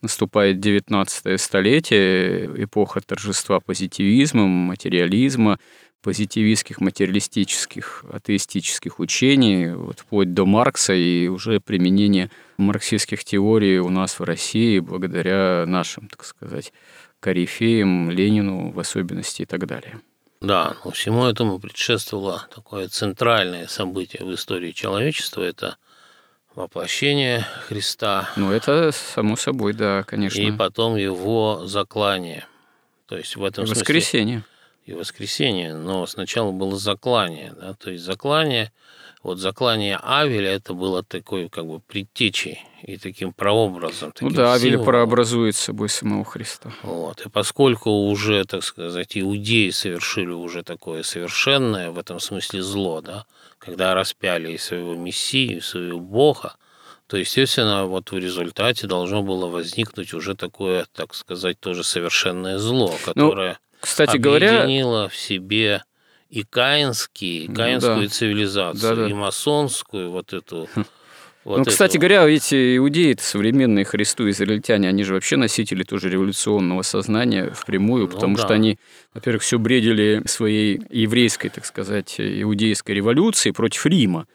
наступает 0.01 0.59
19 0.59 1.39
столетие, 1.39 2.49
эпоха 2.63 3.01
торжества 3.01 3.59
позитивизма, 3.59 4.47
материализма, 4.47 5.59
позитивистских, 6.01 6.81
материалистических, 6.81 8.03
атеистических 8.11 8.99
учений, 8.99 9.71
вот, 9.71 10.01
вплоть 10.01 10.33
до 10.33 10.45
Маркса 10.45 10.93
и 10.93 11.27
уже 11.27 11.61
применение 11.61 12.29
марксистских 12.57 13.23
теорий 13.23 13.79
у 13.79 13.89
нас 13.89 14.19
в 14.19 14.23
России 14.23 14.79
благодаря 14.79 15.65
нашим, 15.65 16.09
так 16.09 16.25
сказать, 16.25 16.73
корифеям, 17.21 18.11
Ленину 18.11 18.71
в 18.71 18.79
особенности 18.79 19.43
и 19.43 19.45
так 19.45 19.65
далее. 19.65 20.01
Да, 20.41 20.75
но 20.83 20.91
всему 20.91 21.25
этому 21.25 21.57
предшествовало 21.57 22.45
такое 22.53 22.89
центральное 22.89 23.67
событие 23.67 24.25
в 24.25 24.33
истории 24.33 24.71
человечества– 24.71 25.41
это 25.43 25.77
воплощение 26.55 27.45
Христа. 27.67 28.29
Ну, 28.35 28.51
это 28.51 28.91
само 28.91 29.35
собой, 29.35 29.73
да, 29.73 30.03
конечно. 30.03 30.39
И 30.41 30.51
потом 30.51 30.95
его 30.95 31.65
заклание. 31.65 32.45
То 33.07 33.17
есть 33.17 33.35
в 33.35 33.43
этом 33.43 33.63
и 33.63 33.67
смысле... 33.67 33.81
Воскресенье. 33.81 34.43
И 34.85 34.93
воскресенье. 34.93 35.75
Но 35.75 36.05
сначала 36.07 36.51
было 36.51 36.77
заклание. 36.77 37.53
Да? 37.59 37.73
То 37.73 37.91
есть 37.91 38.03
заклание, 38.03 38.71
вот 39.21 39.39
заклание 39.39 39.97
Авеля, 40.01 40.51
это 40.51 40.73
было 40.73 41.03
такой 41.03 41.49
как 41.49 41.65
бы 41.65 41.79
предтечей 41.79 42.59
и 42.81 42.97
таким 42.97 43.31
прообразом. 43.31 44.11
Таким 44.11 44.29
ну 44.29 44.35
да, 44.35 44.53
Авель 44.53 44.77
прообразует 44.77 45.55
собой 45.55 45.89
самого 45.89 46.25
Христа. 46.25 46.71
Вот. 46.83 47.25
И 47.25 47.29
поскольку 47.29 47.89
уже, 47.89 48.43
так 48.43 48.63
сказать, 48.63 49.17
иудеи 49.17 49.69
совершили 49.69 50.31
уже 50.31 50.63
такое 50.63 51.03
совершенное 51.03 51.91
в 51.91 51.97
этом 51.97 52.19
смысле 52.19 52.61
зло, 52.61 53.01
да, 53.01 53.25
когда 53.63 53.93
распяли 53.93 54.51
и 54.51 54.57
своего 54.57 54.95
Мессию, 54.95 55.57
и 55.57 55.61
своего 55.61 55.99
Бога, 55.99 56.55
то, 57.07 57.17
естественно, 57.17 57.85
вот 57.85 58.11
в 58.11 58.17
результате 58.17 58.87
должно 58.87 59.23
было 59.23 59.47
возникнуть 59.47 60.13
уже 60.13 60.35
такое, 60.35 60.85
так 60.93 61.13
сказать, 61.13 61.59
тоже 61.59 61.83
совершенное 61.83 62.57
зло, 62.57 62.91
ну, 62.91 63.05
которое 63.05 63.51
ну, 63.51 63.77
кстати 63.79 64.17
объединило 64.17 64.91
говоря... 64.91 65.09
в 65.09 65.15
себе 65.15 65.83
и 66.29 66.43
каинские, 66.43 67.43
и 67.43 67.47
ну 67.47 67.55
каинскую 67.55 68.07
да. 68.07 68.13
цивилизацию, 68.13 68.95
да, 68.95 69.01
да. 69.03 69.09
и 69.09 69.13
масонскую 69.13 70.11
вот 70.11 70.33
эту 70.33 70.67
хм. 70.75 70.85
Вот 71.43 71.57
ну, 71.57 71.65
кстати 71.65 71.97
говоря, 71.97 72.27
эти 72.27 72.77
иудеи, 72.77 73.15
современные 73.19 73.83
Христу, 73.83 74.29
израильтяне, 74.29 74.87
они 74.87 75.03
же 75.03 75.13
вообще 75.13 75.35
носители 75.35 75.83
тоже 75.83 76.09
революционного 76.09 76.83
сознания 76.83 77.49
впрямую, 77.49 78.03
ну, 78.03 78.07
потому 78.07 78.37
да. 78.37 78.43
что 78.43 78.53
они, 78.53 78.79
во-первых, 79.13 79.41
все 79.41 79.59
бредили 79.59 80.21
своей 80.25 80.81
еврейской, 80.89 81.49
так 81.49 81.65
сказать, 81.65 82.15
иудейской 82.17 82.95
революции 82.95 83.51
против 83.51 83.85
Рима. 83.85 84.25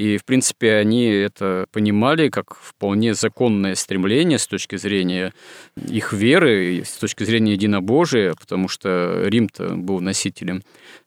И, 0.00 0.16
в 0.16 0.24
принципе, 0.24 0.76
они 0.76 1.04
это 1.04 1.66
понимали 1.72 2.30
как 2.30 2.56
вполне 2.56 3.12
законное 3.12 3.74
стремление 3.74 4.38
с 4.38 4.46
точки 4.46 4.76
зрения 4.76 5.34
их 5.76 6.14
веры, 6.14 6.82
с 6.86 6.92
точки 6.92 7.22
зрения 7.24 7.52
единобожия, 7.52 8.32
потому 8.32 8.68
что 8.68 9.24
Рим-то 9.26 9.74
был 9.74 10.00
носителем 10.00 10.62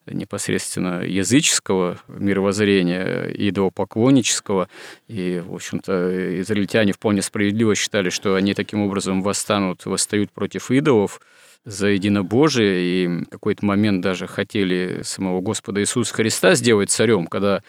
непосредственно 0.05 1.01
языческого 1.01 1.97
мировоззрения, 2.07 3.31
идолопоклоннического. 3.33 4.69
И, 5.07 5.41
в 5.43 5.55
общем-то, 5.55 6.41
израильтяне 6.41 6.94
вполне 6.94 7.24
справедливо 7.24 7.74
считали, 7.74 8.11
что 8.11 8.35
они 8.35 8.53
таким 8.53 8.81
образом 8.81 9.24
восстанут, 9.24 9.87
восстают 9.87 10.29
против 10.29 10.70
идолов, 10.70 11.20
за 11.65 11.87
единобожие, 11.87 12.83
и 12.83 13.07
в 13.07 13.25
какой-то 13.25 13.65
момент 13.65 14.01
даже 14.01 14.27
хотели 14.27 15.01
самого 15.03 15.41
Господа 15.41 15.81
Иисуса 15.81 16.13
Христа 16.13 16.55
сделать 16.55 16.89
царем, 16.89 17.27
когда 17.27 17.61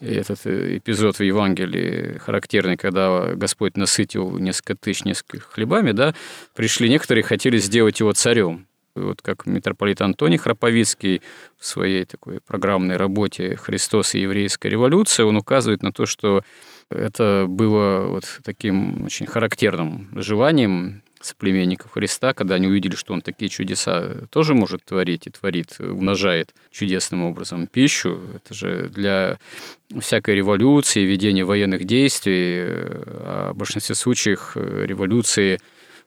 этот 0.00 0.46
эпизод 0.46 1.18
в 1.18 1.22
Евангелии 1.22 2.18
характерный, 2.18 2.76
когда 2.76 3.34
Господь 3.34 3.76
насытил 3.76 4.38
несколько 4.38 4.76
тысяч 4.76 5.04
несколько 5.04 5.48
хлебами, 5.48 5.92
да, 5.92 6.14
пришли 6.54 6.88
некоторые 6.88 7.24
хотели 7.24 7.58
сделать 7.58 8.00
его 8.00 8.12
царем. 8.12 8.66
Вот 8.94 9.22
как 9.22 9.46
митрополит 9.46 10.00
Антоний 10.00 10.36
Храповицкий 10.36 11.22
в 11.58 11.66
своей 11.66 12.04
такой 12.04 12.40
программной 12.40 12.96
работе 12.96 13.56
«Христос 13.56 14.14
и 14.14 14.20
еврейская 14.20 14.68
революция», 14.68 15.26
он 15.26 15.36
указывает 15.36 15.82
на 15.82 15.92
то, 15.92 16.06
что 16.06 16.42
это 16.90 17.46
было 17.48 18.06
вот 18.08 18.24
таким 18.44 19.04
очень 19.04 19.26
характерным 19.26 20.08
желанием 20.12 21.02
соплеменников 21.20 21.92
Христа, 21.92 22.32
когда 22.32 22.54
они 22.56 22.66
увидели, 22.66 22.94
что 22.94 23.12
он 23.12 23.20
такие 23.20 23.48
чудеса 23.48 24.26
тоже 24.30 24.54
может 24.54 24.84
творить 24.84 25.26
и 25.26 25.30
творит, 25.30 25.76
умножает 25.78 26.54
чудесным 26.70 27.24
образом 27.24 27.66
пищу. 27.66 28.20
Это 28.34 28.54
же 28.54 28.88
для 28.88 29.38
всякой 30.00 30.36
революции, 30.36 31.00
ведения 31.00 31.44
военных 31.44 31.84
действий, 31.84 32.64
а 32.66 33.52
в 33.52 33.56
большинстве 33.56 33.94
случаев 33.94 34.56
революции 34.56 35.60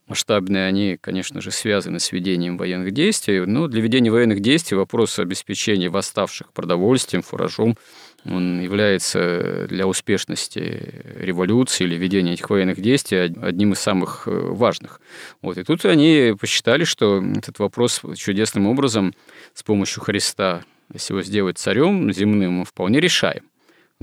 масштабные, 0.07 0.67
они, 0.67 0.97
конечно 0.99 1.41
же, 1.41 1.51
связаны 1.51 1.99
с 1.99 2.11
ведением 2.11 2.57
военных 2.57 2.91
действий. 2.91 3.45
Но 3.45 3.67
для 3.67 3.81
ведения 3.81 4.11
военных 4.11 4.41
действий 4.41 4.77
вопрос 4.77 5.19
обеспечения 5.19 5.89
восставших 5.89 6.51
продовольствием, 6.53 7.23
фуражом– 7.23 7.77
он 8.25 8.61
является 8.61 9.67
для 9.67 9.85
успешности 9.85 11.03
революции 11.15 11.83
или 11.83 11.95
ведения 11.95 12.33
этих 12.33 12.49
военных 12.49 12.79
действий 12.79 13.17
одним 13.17 13.73
из 13.73 13.79
самых 13.79 14.27
э, 14.27 14.31
важных. 14.31 15.01
Вот. 15.41 15.57
И 15.57 15.63
тут 15.63 15.83
они 15.85 16.33
посчитали, 16.39 16.85
что 16.85 17.21
этот 17.21 17.59
вопрос 17.59 18.01
чудесным 18.15 18.67
образом 18.67 19.13
с 19.53 19.63
помощью 19.63 20.01
Христа, 20.01 20.63
если 20.93 21.13
его 21.13 21.21
сделать 21.21 21.57
царем 21.57 22.13
земным, 22.13 22.63
вполне 22.63 23.01
решаем. 23.01 23.43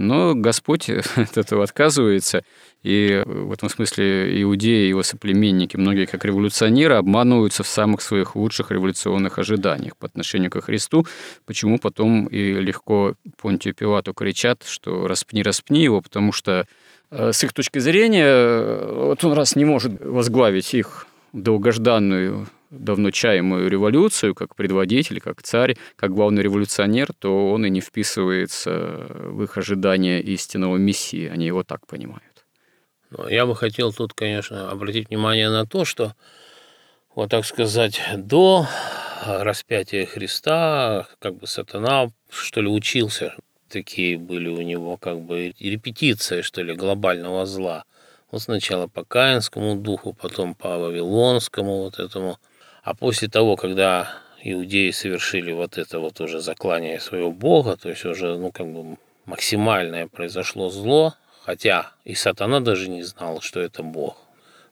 Но 0.01 0.35
Господь 0.35 0.89
от 1.17 1.37
этого 1.37 1.63
отказывается, 1.63 2.43
и 2.83 3.23
в 3.27 3.53
этом 3.53 3.69
смысле 3.69 4.43
иудеи 4.43 4.89
его 4.89 5.03
соплеменники, 5.03 5.77
многие 5.77 6.07
как 6.07 6.25
революционеры, 6.25 6.95
обманываются 6.95 7.63
в 7.63 7.69
самых 7.69 8.01
своих 8.01 8.35
лучших 8.35 8.71
революционных 8.71 9.39
ожиданиях 9.39 9.99
по 9.99 10.07
отношению 10.07 10.51
к 10.51 10.61
Христу, 10.63 11.07
почему 11.45 11.79
потом 11.79 12.27
и 12.29 12.55
легко 12.55 13.15
Понтию 13.37 13.75
Пилату 13.75 14.15
кричат, 14.15 14.65
что 14.67 15.07
«распни, 15.07 15.43
распни 15.43 15.83
его», 15.83 16.01
потому 16.01 16.33
что 16.33 16.67
э, 17.11 17.33
с 17.33 17.45
их 17.45 17.53
точки 17.53 17.79
зрения, 17.79 18.79
вот 18.91 19.23
он 19.23 19.35
раз 19.35 19.55
не 19.55 19.67
может 19.67 20.03
возглавить 20.03 20.73
их 20.73 21.09
долгожданную 21.35 22.49
давно 22.71 23.11
чаемую 23.11 23.69
революцию, 23.69 24.35
как 24.35 24.55
предводитель, 24.55 25.21
как 25.21 25.43
царь, 25.43 25.77
как 25.97 26.15
главный 26.15 26.43
революционер, 26.43 27.13
то 27.19 27.51
он 27.51 27.67
и 27.67 27.71
не 27.71 27.81
вписывается 27.81 29.07
в 29.09 29.43
их 29.43 29.59
ожидания 29.59 30.21
истинного 30.21 30.77
мессии. 30.77 31.29
Они 31.29 31.47
его 31.47 31.65
так 31.65 31.87
понимают. 31.87 32.25
Но 33.11 33.29
я 33.29 33.45
бы 33.45 33.57
хотел 33.57 33.93
тут, 33.93 34.15
конечно, 34.15 34.71
обратить 34.71 35.09
внимание 35.09 35.51
на 35.51 35.67
то, 35.67 35.85
что, 35.85 36.15
вот 37.15 37.31
так 37.31 37.45
сказать, 37.45 38.01
до 38.17 38.67
распятия 39.27 40.07
Христа, 40.07 41.09
как 41.19 41.37
бы 41.37 41.47
сатана, 41.49 42.11
что 42.31 42.61
ли, 42.61 42.69
учился. 42.69 43.35
Такие 43.69 44.17
были 44.17 44.49
у 44.49 44.63
него 44.63 44.97
как 44.97 45.21
бы 45.21 45.55
репетиции, 45.59 46.43
что 46.43 46.63
ли, 46.63 46.75
глобального 46.75 47.47
зла. 47.47 47.85
Вот 48.31 48.43
сначала 48.43 48.87
по 48.87 49.05
Каинскому 49.05 49.75
духу, 49.75 50.13
потом 50.13 50.55
по 50.55 50.79
Вавилонскому 50.79 51.83
вот 51.83 51.99
этому– 51.99 52.39
а 52.83 52.95
после 52.95 53.29
того, 53.29 53.57
когда 53.57 54.13
иудеи 54.43 54.91
совершили 54.91 55.53
вот 55.53 55.79
это 55.79 55.99
вот 55.99 56.21
уже 56.21 56.41
заклание 56.41 57.01
своего 57.01 57.31
бога, 57.31 57.77
то 57.77 57.89
есть 57.89 58.05
уже, 58.05 58.37
ну, 58.37 58.51
как 58.51 58.67
бы 58.67 58.97
максимальное 59.27 60.07
произошло 60.07 60.71
зло, 60.71 61.15
хотя 61.43 61.93
и 62.05 62.15
сатана 62.15 62.61
даже 62.61 62.89
не 62.89 63.03
знал, 63.03 63.41
что 63.41 63.61
это 63.61 63.83
бог. 63.83 64.17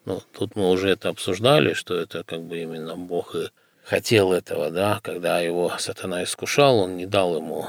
Но 0.05 0.23
тут 0.33 0.57
мы 0.57 0.71
уже 0.71 0.89
это 0.89 1.11
обсуждали, 1.11 1.75
что 1.75 1.95
это 1.95 2.25
как 2.25 2.43
бы 2.43 2.63
именно 2.63 2.97
бог 2.97 3.35
и 3.35 3.49
хотел 3.85 4.33
этого, 4.33 4.71
да, 4.71 5.01
когда 5.03 5.41
его 5.41 5.73
сатана 5.79 6.23
искушал, 6.23 6.79
он 6.79 6.97
не 6.97 7.07
дал 7.07 7.37
ему 7.37 7.67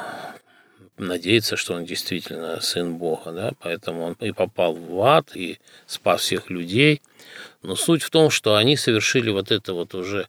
надеяться, 0.98 1.56
что 1.56 1.74
он 1.74 1.86
действительно 1.86 2.60
сын 2.62 2.98
Бога, 2.98 3.32
да, 3.32 3.52
поэтому 3.60 4.04
он 4.04 4.14
и 4.20 4.32
попал 4.32 4.74
в 4.74 5.02
ад, 5.02 5.36
и 5.36 5.60
спас 5.88 6.22
всех 6.22 6.50
людей. 6.50 7.02
Но 7.62 7.76
суть 7.76 8.04
в 8.04 8.10
том, 8.10 8.30
что 8.30 8.56
они 8.56 8.78
совершили 8.78 9.30
вот 9.30 9.52
это 9.52 9.74
вот 9.74 9.94
уже 9.96 10.28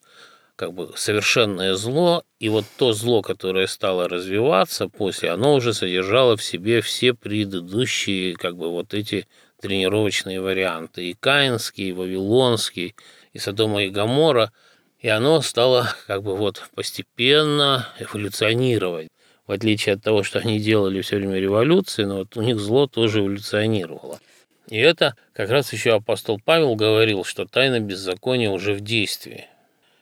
как 0.57 0.75
бы 0.75 0.93
совершенное 0.95 1.75
зло, 1.75 2.23
и 2.39 2.51
вот 2.51 2.67
то 2.77 2.93
зло, 2.93 3.23
которое 3.23 3.67
стало 3.67 4.09
развиваться 4.09 4.89
после, 4.89 5.31
оно 5.31 5.55
уже 5.55 5.73
содержало 5.73 6.37
в 6.37 6.45
себе 6.45 6.83
все 6.83 7.15
предыдущие 7.15 8.37
как 8.37 8.57
бы 8.57 8.71
вот 8.71 8.93
эти 8.93 9.27
тренировочные 9.63 10.41
варианты, 10.41 11.11
и 11.11 11.15
Каинский, 11.15 11.89
и 11.89 11.93
Вавилонский, 11.93 12.95
и 13.33 13.39
Содома 13.39 13.85
и 13.85 13.91
Гамора, 13.91 14.53
И 14.99 15.09
оно 15.09 15.41
стало 15.41 15.95
как 16.07 16.23
бы 16.23 16.37
вот 16.37 16.69
постепенно 16.75 17.89
эволюционировать. 17.99 19.09
В 19.47 19.53
отличие 19.53 19.95
от 19.95 20.03
того, 20.03 20.23
что 20.23 20.41
они 20.41 20.61
делали 20.61 21.01
все 21.01 21.17
время 21.17 21.41
революции, 21.41 22.05
но 22.05 22.19
вот 22.19 22.37
у 22.37 22.43
них 22.43 22.61
зло 22.61 22.87
тоже 22.87 23.21
эволюционировало. 23.21 24.21
И 24.71 24.79
это 24.79 25.17
как 25.33 25.51
раз 25.51 25.73
еще 25.73 25.95
апостол 25.95 26.41
Павел 26.43 26.77
говорил, 26.77 27.25
что 27.25 27.45
тайна 27.45 27.81
беззакония 27.81 28.51
уже 28.51 28.73
в 28.73 28.81
действии. 28.81 29.47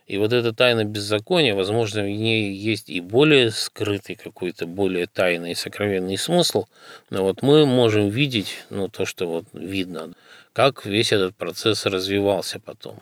И 0.06 0.18
вот 0.18 0.32
эта 0.32 0.52
тайна 0.52 0.84
беззакония, 0.84 1.54
возможно, 1.54 2.02
в 2.02 2.08
ней 2.08 2.52
есть 2.52 2.88
и 2.88 3.00
более 3.00 3.50
скрытый 3.50 4.14
какой-то, 4.14 4.66
более 4.66 5.06
тайный 5.06 5.52
и 5.52 5.54
сокровенный 5.54 6.16
смысл, 6.16 6.66
но 7.10 7.24
вот 7.24 7.42
мы 7.42 7.66
можем 7.66 8.08
видеть, 8.08 8.64
ну, 8.70 8.88
то, 8.88 9.04
что 9.04 9.26
вот 9.26 9.44
видно, 9.52 10.12
как 10.52 10.84
весь 10.84 11.12
этот 11.12 11.34
процесс 11.34 11.84
развивался 11.86 12.60
потом. 12.60 13.00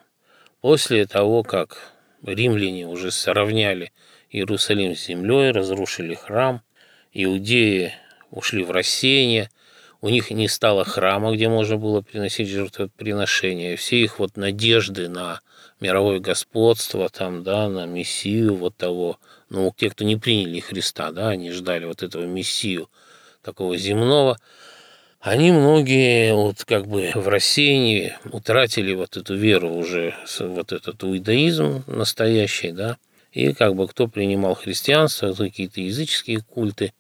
После 0.61 1.07
того, 1.07 1.42
как 1.42 1.92
римляне 2.24 2.87
уже 2.87 3.11
сравняли 3.11 3.92
Иерусалим 4.31 4.96
с 4.96 5.07
землей, 5.07 5.50
разрушили 5.50 6.14
храм, 6.14 6.61
иудеи 7.12 7.92
ушли 8.31 8.64
в 8.64 8.70
рассеяние, 8.72 9.48
у 10.01 10.09
них 10.09 10.31
не 10.31 10.49
стало 10.49 10.85
храма, 10.85 11.35
где 11.35 11.49
можно 11.49 11.77
было 11.77 12.01
приносить 12.01 12.49
жертвоприношения. 12.49 13.77
Все 13.77 14.03
их 14.03 14.19
вот 14.19 14.37
надежды 14.37 15.09
на 15.09 15.41
мировое 15.81 16.21
господство, 16.21 17.09
там, 17.09 17.43
да, 17.43 17.69
на 17.69 17.87
Мессию 17.87 18.55
вот 18.55 18.77
того. 18.77 19.19
Ну, 19.49 19.73
те, 19.77 19.91
кто 19.91 20.05
не 20.05 20.17
приняли 20.17 20.61
Христа, 20.61 21.13
да, 21.13 21.29
они 21.29 21.51
ждали 21.51 21.85
вот 21.85 22.03
этого 22.03 22.25
Мессию 22.25 22.89
такого 23.43 23.77
земного. 23.77 24.39
Они 25.21 25.51
многие 25.51 26.35
вот 26.35 26.65
как 26.65 26.87
бы 26.87 27.11
в 27.15 27.27
рассеянии 27.27 28.15
утратили 28.31 28.95
вот 28.95 29.17
эту 29.17 29.35
веру 29.35 29.75
уже, 29.75 30.15
вот 30.39 30.73
этот 30.73 31.03
иудаизм 31.03 31.85
настоящий, 31.87 32.71
да, 32.71 32.97
и 33.33 33.53
как 33.53 33.75
бы 33.75 33.89
кто 33.89 34.09
принимал 34.09 34.55
христианство, 34.55 35.33
какие-то 35.33 35.81
языческие 35.81 36.43
культы. 36.43 36.93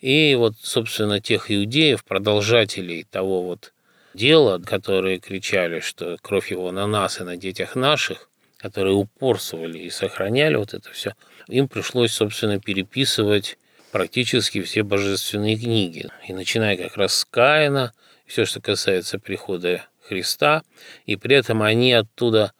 И 0.00 0.34
вот, 0.36 0.54
собственно, 0.62 1.20
тех 1.20 1.50
иудеев, 1.50 2.04
продолжателей 2.04 3.04
того 3.10 3.42
вот 3.42 3.72
дела, 4.14 4.58
которые 4.58 5.18
кричали, 5.18 5.80
что 5.80 6.16
кровь 6.22 6.50
его 6.50 6.70
на 6.70 6.86
нас 6.86 7.20
и 7.20 7.24
на 7.24 7.36
детях 7.36 7.74
наших, 7.74 8.28
которые 8.58 8.94
упорствовали 8.94 9.78
и 9.78 9.90
сохраняли 9.90 10.56
вот 10.56 10.74
это 10.74 10.90
все, 10.92 11.14
им 11.48 11.68
пришлось, 11.68 12.12
собственно, 12.12 12.60
переписывать 12.60 13.58
практически 13.90 14.62
все 14.62 14.82
божественные 14.82 15.56
книги. 15.56 16.08
И 16.28 16.32
начиная 16.32 16.76
как 16.76 16.96
раз 16.96 17.14
с 17.14 17.24
Каина, 17.24 17.92
все, 18.26 18.44
что 18.44 18.60
касается 18.60 19.18
прихода 19.18 19.84
Христа, 20.02 20.62
и 21.06 21.16
при 21.16 21.36
этом 21.36 21.62
они 21.62 21.92
оттуда 21.92 22.52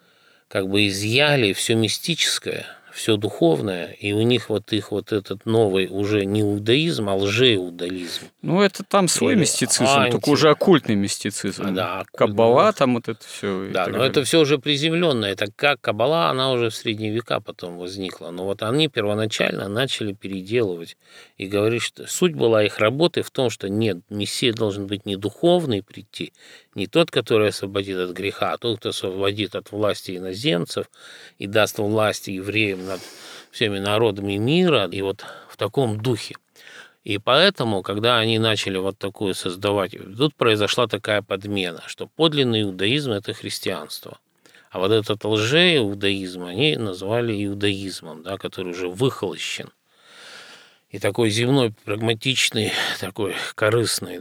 как 0.49 0.69
бы 0.69 0.89
изъяли 0.89 1.53
все 1.53 1.75
мистическое– 1.75 2.67
все 2.99 3.17
духовное, 3.17 3.93
и 3.93 4.13
у 4.13 4.23
них 4.23 4.51
вот 4.51 4.73
их 4.73 4.91
вот 4.91 5.13
этот 5.13 5.47
новый 5.47 5.87
уже 5.89 6.25
не 6.25 6.41
иудаизм, 6.41 7.09
а 7.09 7.15
лжеиудаизм. 7.15 8.25
Ну, 8.43 8.61
это 8.61 8.83
там 8.83 9.07
свой 9.07 9.35
Или 9.35 9.43
мистицизм, 9.43 9.89
анти... 9.89 10.11
только 10.11 10.31
уже 10.31 10.51
оккультный 10.51 10.97
мистицизм. 10.97 11.63
А, 11.65 11.71
да, 11.71 12.01
оккультный. 12.01 12.19
Каббала 12.19 12.73
там 12.73 12.95
вот 12.95 13.09
это 13.09 13.25
все. 13.25 13.71
Да, 13.73 13.87
но 13.87 13.93
далее. 13.93 14.09
это 14.09 14.25
все 14.25 14.41
уже 14.41 14.59
приземленное. 14.59 15.31
Это 15.31 15.47
как 15.55 15.81
Каббала, 15.81 16.29
она 16.29 16.51
уже 16.51 16.71
в 16.71 16.75
средние 16.75 17.13
века 17.13 17.39
потом 17.39 17.79
возникла. 17.79 18.31
Но 18.31 18.45
вот 18.45 18.65
они 18.65 18.89
первоначально 18.89 19.69
начали 19.69 20.13
переделывать 20.13 20.97
и 21.37 21.47
говорить, 21.47 21.83
что 21.83 22.09
суть 22.09 22.35
была 22.35 22.65
их 22.65 22.81
работы 22.81 23.23
в 23.23 23.31
том, 23.31 23.49
что 23.49 23.69
нет, 23.69 23.99
Мессия 24.11 24.53
должен 24.53 24.89
быть 24.89 25.07
не 25.07 25.15
духовный 25.15 25.85
прийти, 25.85 26.33
не 26.79 26.87
тот, 26.87 27.11
который 27.11 27.49
освободит 27.49 27.99
от 27.99 28.17
греха, 28.17 28.53
а 28.53 28.59
тот, 28.59 28.79
кто 28.79 28.91
освободит 28.91 29.55
от 29.55 29.73
власти 29.73 30.17
иноземцев 30.17 30.87
и 31.39 31.47
даст 31.47 31.79
власть 31.79 32.29
евреям 32.29 32.87
над 32.87 33.01
всеми 33.51 33.79
народами 33.79 34.37
мира, 34.37 34.89
и 34.91 35.03
вот 35.03 35.25
в 35.51 35.57
таком 35.57 36.01
духе. 36.01 36.37
И 37.05 37.19
поэтому, 37.19 37.83
когда 37.83 38.19
они 38.19 38.39
начали 38.39 38.79
вот 38.79 38.99
такую 38.99 39.35
создавать, 39.35 39.93
тут 40.17 40.35
произошла 40.35 40.87
такая 40.87 41.23
подмена, 41.23 41.83
что 41.87 42.07
подлинный 42.07 42.63
иудаизм– 42.63 43.11
это 43.13 43.33
христианство. 43.33 44.19
А 44.71 44.79
вот 44.79 44.93
этот 44.93 45.25
лжеиудаизм 45.25 46.45
они 46.45 46.77
назвали 46.77 47.45
иудаизмом, 47.45 48.23
да, 48.23 48.37
который 48.37 48.73
уже 48.73 48.89
выхолощен. 48.89 49.71
И 50.91 50.99
такой 50.99 51.31
земной, 51.31 51.73
прагматичный, 51.85 52.73
такой 53.01 53.35
корыстный. 53.55 54.21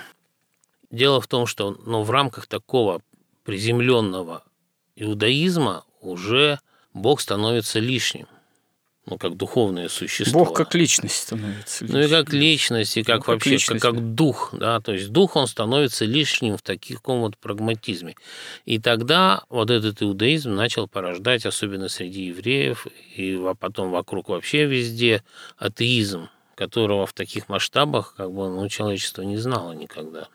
Дело 0.89 1.19
в 1.21 1.27
том, 1.27 1.47
что 1.47 1.77
ну, 1.85 2.03
в 2.03 2.11
рамках 2.11 2.47
такого 2.47 3.01
приземленного 3.43 4.43
иудаизма 4.95 5.85
уже 6.01 6.59
Бог 6.93 7.21
становится 7.21 7.79
лишним 7.79 8.27
ну, 9.09 9.17
как 9.17 9.37
духовное 9.37 9.87
существо. 9.87 10.43
Бог 10.43 10.55
как 10.55 10.75
личность 10.75 11.15
становится 11.15 11.85
лишним. 11.85 12.01
Ну, 12.01 12.05
и 12.05 12.09
как 12.09 12.33
личность, 12.33 12.97
и 12.97 13.03
как 13.03 13.25
ну, 13.25 13.33
вообще, 13.33 13.57
как, 13.57 13.81
как 13.81 14.13
дух, 14.15 14.49
да, 14.51 14.81
то 14.81 14.91
есть 14.91 15.11
дух, 15.11 15.37
он 15.37 15.47
становится 15.47 16.03
лишним 16.03 16.57
в 16.57 16.61
таком 16.61 17.21
вот 17.21 17.37
прагматизме. 17.37 18.15
И 18.65 18.79
тогда 18.79 19.43
вот 19.49 19.71
этот 19.71 20.01
иудаизм 20.03 20.53
начал 20.53 20.89
порождать, 20.89 21.45
особенно 21.45 21.87
среди 21.87 22.25
евреев, 22.25 22.85
и 23.15 23.41
потом 23.59 23.91
вокруг 23.91 24.27
вообще 24.27 24.65
везде, 24.65 25.23
атеизм, 25.57 26.27
которого 26.55 27.05
в 27.05 27.13
таких 27.13 27.47
масштабах 27.47 28.13
как 28.17 28.31
бы 28.31 28.49
ну, 28.49 28.67
человечество 28.67 29.21
не 29.21 29.37
знало 29.37 29.71
никогда. 29.71 30.27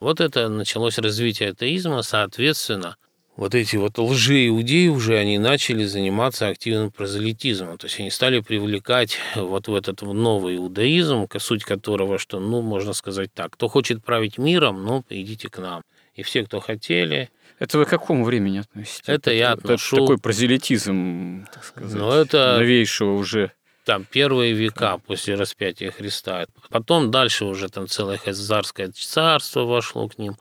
Вот 0.00 0.20
это 0.20 0.48
началось 0.48 0.98
развитие 0.98 1.50
атеизма, 1.50 2.02
соответственно, 2.02 2.96
вот 3.36 3.54
эти 3.54 3.76
вот 3.76 3.98
лжеиудеи 3.98 4.88
уже, 4.88 5.18
они 5.18 5.38
начали 5.38 5.84
заниматься 5.84 6.48
активным 6.48 6.90
прозелитизмом. 6.90 7.76
То 7.76 7.86
есть 7.86 8.00
они 8.00 8.10
стали 8.10 8.40
привлекать 8.40 9.18
вот 9.34 9.68
в 9.68 9.74
этот 9.74 10.00
новый 10.00 10.56
иудаизм, 10.56 11.28
суть 11.38 11.62
которого, 11.62 12.18
что, 12.18 12.40
ну, 12.40 12.62
можно 12.62 12.94
сказать 12.94 13.32
так, 13.34 13.52
кто 13.52 13.68
хочет 13.68 14.02
править 14.02 14.38
миром, 14.38 14.84
ну, 14.84 15.04
идите 15.10 15.50
к 15.50 15.58
нам. 15.58 15.82
И 16.14 16.22
все, 16.22 16.44
кто 16.44 16.60
хотели, 16.60 17.28
это 17.58 17.78
вы 17.78 17.84
к 17.84 17.90
какому 17.90 18.24
времени 18.24 18.58
относите? 18.58 19.02
Это, 19.02 19.30
это 19.30 19.32
я 19.32 19.52
отношу... 19.52 19.96
Это 19.96 20.04
такой 20.04 20.18
прозелитизм, 20.18 21.46
так 21.52 21.64
сказать, 21.64 21.98
Но 21.98 22.14
это... 22.14 22.56
новейшего 22.58 23.12
уже. 23.12 23.52
Там 23.86 24.04
первые 24.04 24.52
века 24.52 24.98
после 24.98 25.36
распятия 25.36 25.92
Христа. 25.92 26.46
Потом 26.70 27.12
дальше 27.12 27.44
уже 27.44 27.68
там 27.68 27.86
целое 27.86 28.16
хазарское 28.18 28.90
царство 28.90 29.62
вошло 29.62 30.08
к 30.08 30.18
ним. 30.18 30.36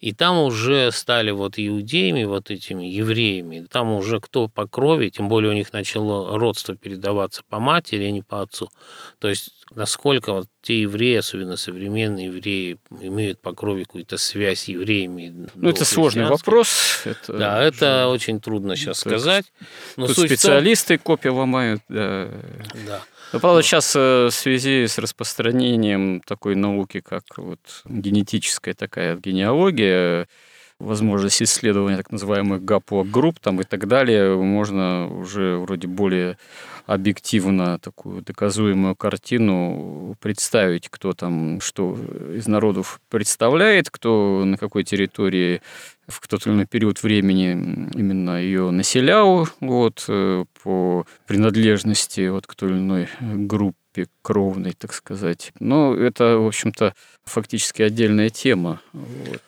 И 0.00 0.12
там 0.12 0.38
уже 0.38 0.92
стали 0.92 1.30
вот 1.30 1.54
иудеями, 1.56 2.24
вот 2.24 2.50
этими 2.50 2.84
евреями, 2.84 3.66
там 3.70 3.92
уже 3.92 4.20
кто 4.20 4.46
по 4.48 4.66
крови, 4.66 5.08
тем 5.08 5.30
более 5.30 5.52
у 5.52 5.54
них 5.54 5.72
начало 5.72 6.38
родство 6.38 6.74
передаваться 6.74 7.42
по 7.48 7.60
матери, 7.60 8.04
а 8.04 8.10
не 8.10 8.20
по 8.20 8.42
отцу. 8.42 8.68
То 9.20 9.28
есть 9.28 9.64
насколько 9.74 10.34
вот 10.34 10.48
те 10.62 10.80
евреи, 10.82 11.16
особенно 11.16 11.56
современные 11.56 12.26
евреи, 12.26 12.78
имеют 13.00 13.40
по 13.40 13.52
крови 13.52 13.82
какую-то 13.82 14.16
связь 14.16 14.60
с 14.60 14.64
евреями. 14.64 15.48
Ну, 15.56 15.68
это 15.68 15.84
сложный 15.84 16.26
вопрос. 16.26 17.02
Это 17.04 17.32
да, 17.32 17.62
это 17.62 18.06
очень 18.06 18.40
трудно 18.40 18.76
сейчас 18.76 19.00
сказать. 19.00 19.52
Но 19.96 20.06
Тут 20.06 20.18
специалисты 20.18 20.96
том... 20.96 21.04
копии 21.04 21.28
ломают. 21.28 21.82
Да. 21.88 22.28
да. 22.86 23.02
Но, 23.32 23.40
правда, 23.40 23.62
сейчас 23.62 23.96
э, 23.96 24.26
в 24.26 24.30
связи 24.30 24.86
с 24.86 24.98
распространением 24.98 26.20
такой 26.24 26.54
науки, 26.54 27.00
как 27.00 27.24
вот 27.38 27.82
генетическая 27.86 28.74
такая 28.74 29.16
генеалогия, 29.16 30.28
возможность 30.78 31.42
исследования 31.42 31.96
так 31.96 32.10
называемых 32.10 32.64
гаплогрупп 32.64 33.38
там 33.40 33.60
и 33.60 33.64
так 33.64 33.86
далее, 33.86 34.36
можно 34.36 35.08
уже 35.08 35.58
вроде 35.58 35.88
более 35.88 36.36
объективно 36.86 37.78
такую 37.78 38.22
доказуемую 38.22 38.96
картину 38.96 40.16
представить, 40.20 40.88
кто 40.88 41.12
там 41.12 41.60
что 41.60 41.96
из 42.34 42.46
народов 42.48 43.00
представляет, 43.08 43.90
кто 43.90 44.44
на 44.44 44.56
какой 44.56 44.84
территории 44.84 45.62
в 46.08 46.26
тот 46.26 46.46
или 46.46 46.54
иной 46.54 46.66
период 46.66 47.02
времени 47.02 47.88
именно 47.94 48.42
ее 48.42 48.70
населял 48.70 49.48
вот, 49.60 50.04
э, 50.08 50.44
по 50.62 51.06
принадлежности 51.26 52.28
вот, 52.28 52.46
к 52.46 52.54
той 52.54 52.70
или 52.70 52.78
иной 52.78 53.08
группе 53.20 53.76
кровной, 54.22 54.72
так 54.72 54.92
сказать. 54.92 55.52
Но 55.58 55.94
это, 55.94 56.38
в 56.38 56.46
общем-то, 56.46 56.94
фактически 57.24 57.82
отдельная 57.82 58.30
тема. 58.30 58.80
Вот. 58.92 59.40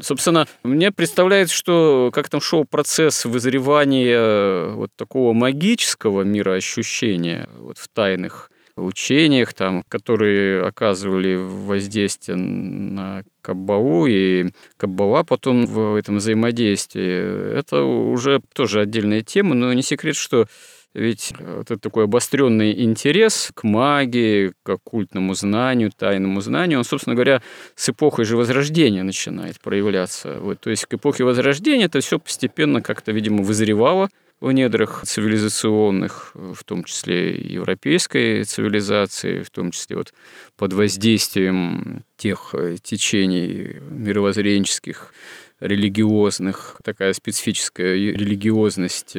Собственно, 0.00 0.46
мне 0.62 0.90
представляется, 0.90 1.54
что 1.54 2.10
как 2.12 2.28
там 2.28 2.40
шел 2.40 2.64
процесс 2.64 3.24
вызревания 3.24 4.68
вот 4.70 4.90
такого 4.96 5.32
магического 5.32 6.22
мира 6.22 6.54
ощущения 6.54 7.48
вот 7.58 7.78
в 7.78 7.88
тайных 7.88 8.50
учениях, 8.76 9.54
там, 9.54 9.84
которые 9.88 10.64
оказывали 10.66 11.36
воздействие 11.36 12.36
на 12.36 13.22
Каббалу, 13.40 14.06
и 14.06 14.50
Каббала 14.76 15.22
потом 15.22 15.66
в 15.66 15.94
этом 15.94 16.16
взаимодействии. 16.16 17.56
Это 17.56 17.82
уже 17.84 18.40
тоже 18.52 18.80
отдельная 18.80 19.22
тема, 19.22 19.54
но 19.54 19.72
не 19.72 19.82
секрет, 19.82 20.16
что 20.16 20.46
ведь 20.94 21.32
это 21.38 21.76
такой 21.76 22.04
обостренный 22.04 22.82
интерес 22.84 23.50
к 23.54 23.64
магии, 23.64 24.52
к 24.62 24.70
оккультному 24.70 25.34
знанию, 25.34 25.90
тайному 25.90 26.40
знанию, 26.40 26.78
он, 26.78 26.84
собственно 26.84 27.14
говоря, 27.14 27.42
с 27.74 27.88
эпохой 27.88 28.24
же 28.24 28.36
Возрождения 28.36 29.02
начинает 29.02 29.60
проявляться. 29.60 30.38
Вот, 30.40 30.60
то 30.60 30.70
есть 30.70 30.86
к 30.86 30.94
эпохе 30.94 31.24
Возрождения 31.24 31.86
это 31.86 32.00
все 32.00 32.18
постепенно 32.18 32.80
как-то, 32.80 33.12
видимо, 33.12 33.42
вызревало 33.42 34.08
в 34.40 34.52
недрах 34.52 35.02
цивилизационных, 35.04 36.32
в 36.34 36.62
том 36.64 36.84
числе 36.84 37.34
европейской 37.34 38.44
цивилизации, 38.44 39.42
в 39.42 39.50
том 39.50 39.70
числе 39.70 39.96
вот 39.96 40.12
под 40.56 40.72
воздействием 40.74 42.04
тех 42.16 42.54
э, 42.54 42.76
течений 42.82 43.80
мировоззренческих, 43.90 45.12
религиозных, 45.60 46.76
такая 46.84 47.12
специфическая 47.12 47.94
религиозность 47.94 49.16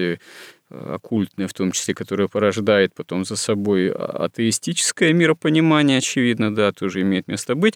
оккультная 0.96 1.48
в 1.48 1.54
том 1.54 1.72
числе, 1.72 1.94
которая 1.94 2.28
порождает 2.28 2.94
потом 2.94 3.26
за 3.26 3.36
собой 3.36 3.92
атеистическое 3.92 5.14
миропонимание, 5.14 6.00
очевидно, 6.00 6.54
да, 6.54 6.72
тоже 6.72 7.02
имеет 7.02 7.28
место 7.28 7.56
быть. 7.56 7.76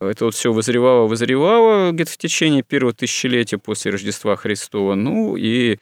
Это 0.00 0.26
вот 0.26 0.34
все 0.34 0.52
возревало, 0.52 1.06
возревало 1.06 1.92
где-то 1.92 2.12
в 2.12 2.18
течение 2.18 2.62
первого 2.62 2.92
тысячелетия 2.92 3.58
после 3.58 3.90
Рождества 3.90 4.36
Христова. 4.36 4.94
Ну 4.94 5.36
и 5.36 5.78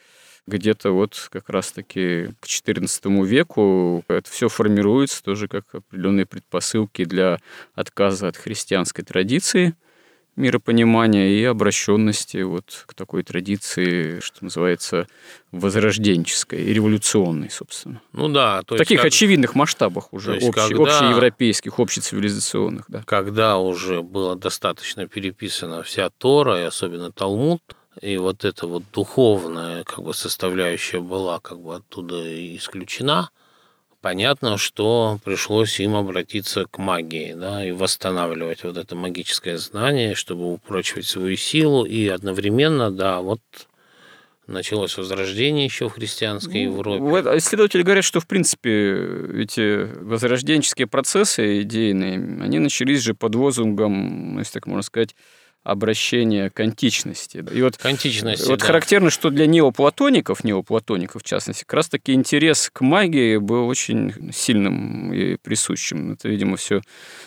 где-то 0.46 0.92
вот 0.92 1.28
как 1.30 1.50
раз-таки 1.50 2.30
к 2.40 2.46
XIV 2.46 3.26
веку 3.26 4.04
это 4.08 4.30
все 4.30 4.48
формируется 4.48 5.22
тоже 5.22 5.46
как 5.46 5.64
определенные 5.74 6.26
предпосылки 6.26 7.04
для 7.04 7.38
отказа 7.74 8.28
от 8.28 8.36
христианской 8.36 9.04
традиции– 9.04 9.74
миропонимания 10.38 11.28
и 11.28 11.44
обращенности 11.44 12.38
вот 12.38 12.84
к 12.86 12.94
такой 12.94 13.22
традиции, 13.22 14.20
что 14.20 14.44
называется, 14.44 15.06
возрожденческой 15.52 16.62
и 16.62 16.72
революционной, 16.72 17.50
собственно. 17.50 18.00
Ну 18.12 18.28
да. 18.28 18.62
То 18.62 18.74
есть 18.74 18.84
в 18.84 18.86
таких 18.86 19.00
как... 19.00 19.08
очевидных 19.08 19.54
масштабах 19.54 20.12
уже, 20.12 20.36
общ... 20.36 20.54
когда... 20.54 20.82
общеевропейских, 20.82 21.78
общецивилизационных. 21.78 22.84
Да. 22.88 23.02
Когда 23.04 23.58
уже 23.58 24.02
было 24.02 24.36
достаточно 24.36 25.06
переписана 25.06 25.82
вся 25.82 26.10
Тора, 26.10 26.60
и 26.60 26.64
особенно 26.64 27.10
Талмуд, 27.10 27.62
и 28.00 28.16
вот 28.16 28.44
эта 28.44 28.66
вот 28.66 28.84
духовная 28.92 29.82
как 29.84 30.04
бы 30.04 30.14
составляющая 30.14 31.00
была 31.00 31.40
как 31.40 31.58
бы 31.58 31.74
оттуда 31.74 32.16
исключена, 32.56 33.30
понятно, 34.00 34.58
что 34.58 35.18
пришлось 35.24 35.80
им 35.80 35.96
обратиться 35.96 36.64
к 36.64 36.78
магии, 36.78 37.34
да, 37.34 37.64
и 37.64 37.72
восстанавливать 37.72 38.64
вот 38.64 38.76
это 38.76 38.94
магическое 38.96 39.58
знание, 39.58 40.14
чтобы 40.14 40.52
упрочивать 40.52 41.06
свою 41.06 41.36
силу, 41.36 41.84
и 41.84 42.08
одновременно, 42.08 42.90
да, 42.90 43.20
вот 43.20 43.40
началось 44.46 44.96
возрождение 44.96 45.66
еще 45.66 45.88
в 45.88 45.92
христианской 45.92 46.64
ну, 46.66 46.72
Европе. 46.72 47.38
Исследователи 47.38 47.82
говорят, 47.82 48.04
что, 48.04 48.20
в 48.20 48.26
принципе, 48.26 49.42
эти 49.42 49.84
возрожденческие 50.02 50.86
процессы 50.86 51.62
идейные, 51.62 52.42
они 52.42 52.58
начались 52.58 53.02
же 53.02 53.14
под 53.14 53.34
лозунгом, 53.34 54.38
если 54.38 54.54
так 54.54 54.66
можно 54.66 54.82
сказать, 54.82 55.14
обращение 55.64 56.50
к 56.50 56.60
античности. 56.60 57.44
И 57.52 57.62
вот, 57.62 57.78
античности, 57.84 58.48
вот 58.48 58.60
да. 58.60 58.66
характерно, 58.66 59.10
что 59.10 59.30
для 59.30 59.46
неоплатоников, 59.46 60.42
неоплатоников 60.42 61.22
в 61.22 61.24
частности, 61.26 61.64
как 61.64 61.74
раз-таки 61.74 62.14
интерес 62.14 62.70
к 62.72 62.80
магии 62.80 63.36
был 63.36 63.68
очень 63.68 64.32
сильным 64.32 65.12
и 65.12 65.36
присущим. 65.36 66.12
Это, 66.12 66.28
видимо, 66.28 66.56
все 66.56 66.80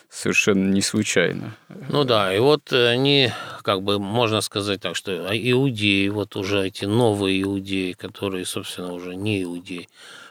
совершенно 0.09 0.71
не 0.71 0.81
случайно. 0.81 1.55
Ну 1.89 2.03
да, 2.03 2.33
и 2.33 2.39
вот 2.39 2.73
они, 2.73 3.31
как 3.61 3.83
бы, 3.83 3.99
можно 3.99 4.41
сказать 4.41 4.81
так, 4.81 4.95
что 4.95 5.11
иудеи, 5.11 6.07
вот 6.09 6.35
уже 6.35 6.65
эти 6.65 6.85
новые 6.85 7.43
иудеи, 7.43 7.91
которые, 7.91 8.45
собственно, 8.45 8.93
уже 8.93 9.15
не 9.15 9.43
иудеи, 9.43 9.87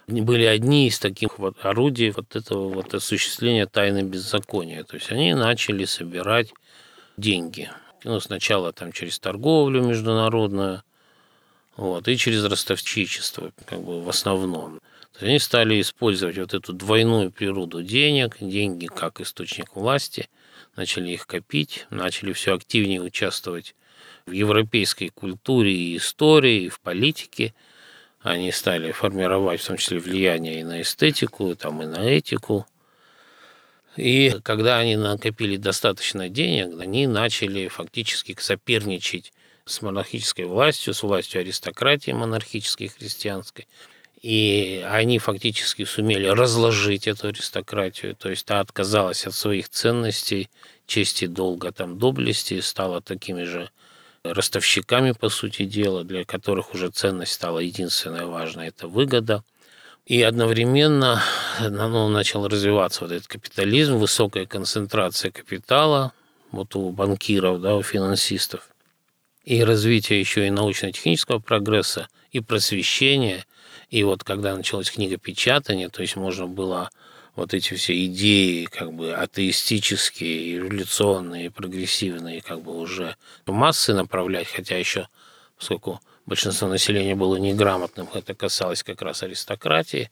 были 0.08 0.44
одни 0.44 0.88
из 0.88 0.98
таких 0.98 1.38
вот 1.38 1.64
орудий 1.64 2.10
вот 2.10 2.34
этого 2.34 2.68
вот 2.68 2.92
осуществления 2.92 3.66
тайны 3.66 4.02
беззакония. 4.02 4.82
То 4.82 4.96
есть 4.96 5.12
они 5.12 5.34
начали 5.34 5.84
собирать 5.84 6.52
деньги 7.16 7.70
ну, 8.04 8.20
сначала 8.20 8.72
там 8.72 8.92
через 8.92 9.18
торговлю 9.18 9.82
международную, 9.82 10.82
вот, 11.76 12.08
и 12.08 12.16
через 12.16 12.44
ростовчичество, 12.44 13.52
как 13.66 13.82
бы 13.82 14.02
в 14.02 14.08
основном. 14.08 14.80
То 15.12 15.20
есть 15.20 15.22
они 15.22 15.38
стали 15.38 15.80
использовать 15.80 16.38
вот 16.38 16.54
эту 16.54 16.72
двойную 16.72 17.30
природу 17.30 17.82
денег, 17.82 18.36
деньги 18.40 18.86
как 18.86 19.20
источник 19.20 19.74
власти, 19.74 20.28
начали 20.76 21.10
их 21.10 21.26
копить, 21.26 21.86
начали 21.90 22.32
все 22.32 22.54
активнее 22.54 23.00
участвовать 23.00 23.74
в 24.26 24.32
европейской 24.32 25.08
культуре 25.08 25.74
и 25.74 25.96
истории, 25.96 26.64
и 26.64 26.68
в 26.68 26.80
политике. 26.80 27.54
Они 28.20 28.52
стали 28.52 28.92
формировать 28.92 29.60
в 29.60 29.66
том 29.66 29.76
числе 29.76 29.98
влияние 29.98 30.60
и 30.60 30.64
на 30.64 30.82
эстетику, 30.82 31.54
там, 31.56 31.82
и 31.82 31.86
на 31.86 32.04
этику. 32.04 32.66
И 33.96 34.36
когда 34.44 34.78
они 34.78 34.96
накопили 34.96 35.56
достаточно 35.56 36.28
денег, 36.28 36.80
они 36.80 37.06
начали 37.06 37.68
фактически 37.68 38.36
соперничать 38.38 39.32
с 39.64 39.82
монархической 39.82 40.44
властью, 40.44 40.94
с 40.94 41.02
властью 41.02 41.40
аристократии 41.40 42.12
монархической 42.12 42.88
христианской. 42.88 43.66
И 44.22 44.86
они 44.88 45.18
фактически 45.18 45.84
сумели 45.84 46.26
разложить 46.26 47.08
эту 47.08 47.28
аристократию, 47.28 48.14
то 48.14 48.30
есть 48.30 48.44
та 48.44 48.60
отказалась 48.60 49.26
от 49.26 49.34
своих 49.34 49.68
ценностей, 49.70 50.50
чести, 50.86 51.26
долга, 51.26 51.72
там, 51.72 51.98
доблести, 51.98 52.60
стала 52.60 53.00
такими 53.00 53.44
же 53.44 53.70
ростовщиками, 54.22 55.12
по 55.12 55.30
сути 55.30 55.64
дела, 55.64 56.04
для 56.04 56.24
которых 56.24 56.74
уже 56.74 56.90
ценность 56.90 57.32
стала 57.32 57.60
единственная 57.60 58.26
важная– 58.26 58.68
это 58.68 58.86
выгода– 58.86 59.42
и 60.10 60.22
одновременно 60.22 61.22
ну, 61.60 62.08
начал 62.08 62.48
развиваться 62.48 63.02
вот 63.02 63.12
этот 63.12 63.28
капитализм, 63.28 63.94
высокая 63.94 64.44
концентрация 64.44 65.30
капитала 65.30 66.12
вот 66.50 66.74
у 66.74 66.90
банкиров, 66.90 67.60
да, 67.60 67.76
у 67.76 67.82
финансистов. 67.84 68.70
И 69.44 69.62
развитие 69.62 70.18
еще 70.18 70.48
и 70.48 70.50
научно-технического 70.50 71.38
прогресса, 71.38 72.08
и 72.32 72.40
просвещения. 72.40 73.46
И 73.88 74.02
вот 74.02 74.24
когда 74.24 74.56
началось 74.56 74.90
книгопечатание, 74.90 75.88
то 75.90 76.02
есть 76.02 76.16
можно 76.16 76.48
было 76.48 76.90
вот 77.36 77.54
эти 77.54 77.74
все 77.74 78.04
идеи, 78.06 78.64
как 78.64 78.92
бы 78.92 79.14
атеистические, 79.14 80.56
революционные, 80.56 81.52
прогрессивные, 81.52 82.42
как 82.42 82.62
бы 82.62 82.76
уже 82.76 83.14
массы 83.46 83.94
направлять, 83.94 84.48
хотя 84.48 84.76
еще, 84.76 85.06
поскольку 85.56 86.00
большинство 86.30 86.68
населения 86.68 87.16
было 87.16 87.36
неграмотным, 87.36 88.08
это 88.14 88.34
касалось 88.34 88.84
как 88.84 89.02
раз 89.02 89.24
аристократии. 89.24 90.10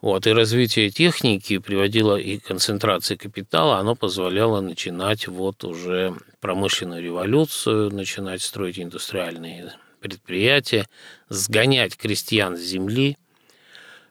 Вот, 0.00 0.26
и 0.26 0.32
развитие 0.32 0.90
техники 0.90 1.58
приводило 1.58 2.16
и 2.16 2.38
к 2.38 2.44
концентрации 2.44 3.16
капитала, 3.16 3.76
оно 3.76 3.94
позволяло 3.94 4.60
начинать 4.60 5.28
вот 5.28 5.62
уже 5.64 6.14
промышленную 6.40 7.02
революцию, 7.02 7.94
начинать 7.94 8.42
строить 8.42 8.78
индустриальные 8.78 9.74
предприятия, 10.00 10.86
сгонять 11.28 11.96
крестьян 11.96 12.56
с 12.56 12.60
земли, 12.60 13.16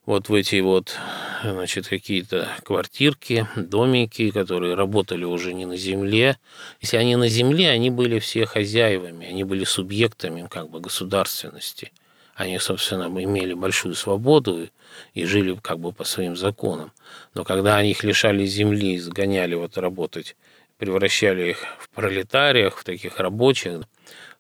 вот 0.06 0.28
в 0.28 0.34
эти 0.34 0.60
вот, 0.60 0.98
значит, 1.44 1.88
какие-то 1.88 2.50
квартирки, 2.64 3.48
домики, 3.56 4.32
которые 4.32 4.76
работали 4.76 5.24
уже 5.24 5.54
не 5.54 5.66
на 5.66 5.78
земле. 5.78 6.38
Если 6.82 6.98
они 6.98 7.16
на 7.16 7.30
земле, 7.30 7.70
они 7.70 7.90
были 7.90 8.20
все 8.20 8.46
хозяевами, 8.46 9.28
они 9.28 9.44
были 9.44 9.64
субъектами 9.64 10.48
как 10.50 10.70
бы 10.70 10.80
государственности. 10.82 11.92
Они, 12.36 12.58
собственно, 12.60 13.06
имели 13.06 13.54
большую 13.54 13.96
свободу 13.96 14.68
и 15.14 15.26
жили 15.26 15.58
как 15.62 15.80
бы 15.80 15.92
по 15.92 16.04
своим 16.04 16.36
законам. 16.36 16.92
Но 17.36 17.44
когда 17.44 17.78
они 17.78 17.92
их 17.92 18.04
лишали 18.04 18.46
земли, 18.46 18.98
сгоняли 18.98 19.54
вот 19.54 19.78
работать, 19.78 20.36
превращали 20.78 21.52
их 21.52 21.60
в 21.80 21.90
пролетариях, 21.90 22.78
в 22.78 22.84
таких 22.84 23.20
рабочих, 23.20 23.84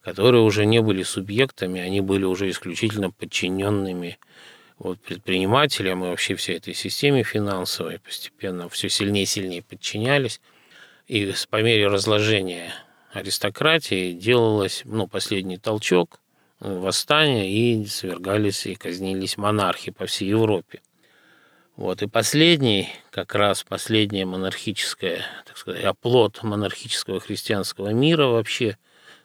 которые 0.01 0.41
уже 0.41 0.65
не 0.65 0.81
были 0.81 1.03
субъектами, 1.03 1.79
они 1.79 2.01
были 2.01 2.25
уже 2.25 2.49
исключительно 2.49 3.11
подчиненными 3.11 4.17
вот 4.79 4.99
предпринимателям 4.99 6.03
и 6.03 6.09
вообще 6.09 6.35
всей 6.35 6.57
этой 6.57 6.73
системе 6.73 7.23
финансовой 7.23 7.99
постепенно 7.99 8.69
все 8.69 8.89
сильнее 8.89 9.23
и 9.23 9.27
сильнее 9.27 9.61
подчинялись. 9.61 10.41
И 11.07 11.33
по 11.49 11.61
мере 11.61 11.87
разложения 11.87 12.73
аристократии 13.11 14.13
делалось 14.13 14.81
ну, 14.85 15.07
последний 15.07 15.57
толчок, 15.57 16.19
э, 16.59 16.79
восстания, 16.79 17.49
и 17.51 17.85
свергались 17.85 18.65
и 18.65 18.75
казнились 18.75 19.37
монархи 19.37 19.91
по 19.91 20.05
всей 20.05 20.29
Европе. 20.29 20.81
Вот. 21.75 22.01
И 22.01 22.07
последний, 22.07 22.89
как 23.09 23.33
раз 23.35 23.63
последнее 23.63 24.25
монархическое, 24.25 25.25
так 25.45 25.57
сказать, 25.57 25.83
оплот 25.83 26.43
монархического 26.43 27.19
христианского 27.19 27.89
мира 27.89 28.27
вообще 28.27 28.77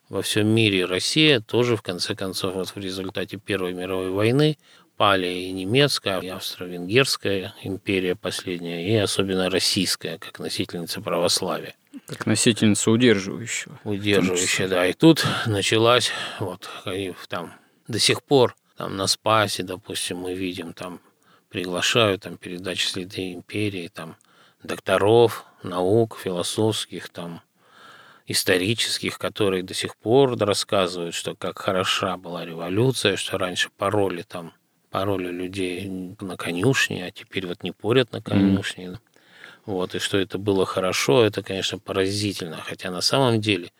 во 0.08 0.22
всем 0.22 0.48
мире 0.48 0.86
Россия 0.86 1.40
тоже, 1.40 1.76
в 1.76 1.82
конце 1.82 2.14
концов, 2.14 2.54
вот 2.54 2.68
в 2.68 2.76
результате 2.78 3.36
Первой 3.36 3.74
мировой 3.74 4.10
войны 4.10 4.56
пали 4.98 5.28
и 5.28 5.52
немецкая, 5.52 6.20
и 6.20 6.28
австро-венгерская 6.28 7.54
империя 7.62 8.16
последняя, 8.16 8.86
и 8.86 8.96
особенно 8.96 9.48
российская, 9.48 10.18
как 10.18 10.38
носительница 10.40 11.00
православия. 11.00 11.74
Как 12.06 12.26
носительница 12.26 12.90
удерживающего. 12.90 13.78
Удерживающая, 13.84 14.68
да. 14.68 14.86
И 14.86 14.92
тут 14.92 15.24
началась, 15.46 16.10
вот, 16.40 16.68
там 17.28 17.54
до 17.86 17.98
сих 17.98 18.22
пор 18.22 18.56
там 18.76 18.96
на 18.96 19.06
Спасе, 19.06 19.62
допустим, 19.62 20.18
мы 20.18 20.34
видим, 20.34 20.72
там 20.72 21.00
приглашают 21.48 22.22
там 22.22 22.36
передачи 22.36 22.86
следы 22.86 23.32
империи, 23.32 23.88
там 23.92 24.16
докторов 24.62 25.44
наук, 25.62 26.18
философских, 26.22 27.08
там 27.08 27.40
исторических, 28.26 29.18
которые 29.18 29.62
до 29.62 29.74
сих 29.74 29.96
пор 29.96 30.36
рассказывают, 30.38 31.14
что 31.14 31.34
как 31.34 31.58
хороша 31.58 32.16
была 32.16 32.44
революция, 32.44 33.16
что 33.16 33.38
раньше 33.38 33.70
пароли 33.76 34.22
там 34.22 34.52
пороли 34.90 35.30
людей 35.30 35.88
на 36.20 36.36
конюшне, 36.36 37.06
а 37.06 37.10
теперь 37.10 37.46
вот 37.46 37.62
не 37.62 37.72
порят 37.72 38.12
на 38.12 38.22
конюшне. 38.22 38.86
Mm. 38.86 38.98
Вот, 39.66 39.94
и 39.94 39.98
что 39.98 40.18
это 40.18 40.38
было 40.38 40.64
хорошо, 40.64 41.24
это, 41.24 41.42
конечно, 41.42 41.78
поразительно. 41.78 42.56
Хотя 42.56 42.90
на 42.90 43.02
самом 43.02 43.40
деле 43.40 43.70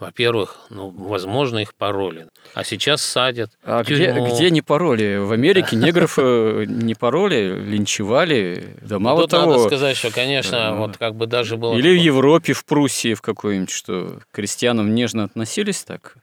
во-первых, 0.00 0.56
ну, 0.70 0.88
возможно, 0.88 1.58
их 1.58 1.74
пароли. 1.74 2.26
А 2.54 2.64
сейчас 2.64 3.02
садят. 3.02 3.50
А 3.62 3.82
где, 3.82 4.12
где 4.12 4.50
не 4.50 4.62
пароли? 4.62 5.18
В 5.18 5.30
Америке 5.32 5.76
негров 5.76 6.18
э, 6.18 6.64
не 6.66 6.94
пароли, 6.94 7.60
линчевали. 7.62 8.76
Да 8.80 8.98
мало 8.98 9.22
Тут 9.22 9.30
того... 9.30 9.52
надо 9.52 9.64
сказать, 9.66 9.96
что, 9.96 10.10
конечно, 10.10 10.74
вот 10.76 10.96
как 10.96 11.14
бы 11.14 11.26
даже 11.26 11.56
было... 11.58 11.76
Или 11.76 11.90
в 11.90 12.00
Европе, 12.00 12.54
в 12.54 12.64
Пруссии 12.64 13.12
в 13.12 13.20
какой-нибудь, 13.20 13.70
что 13.70 14.20
к 14.30 14.34
крестьянам 14.34 14.94
нежно 14.94 15.24
относились 15.24 15.82
так. 15.84 16.16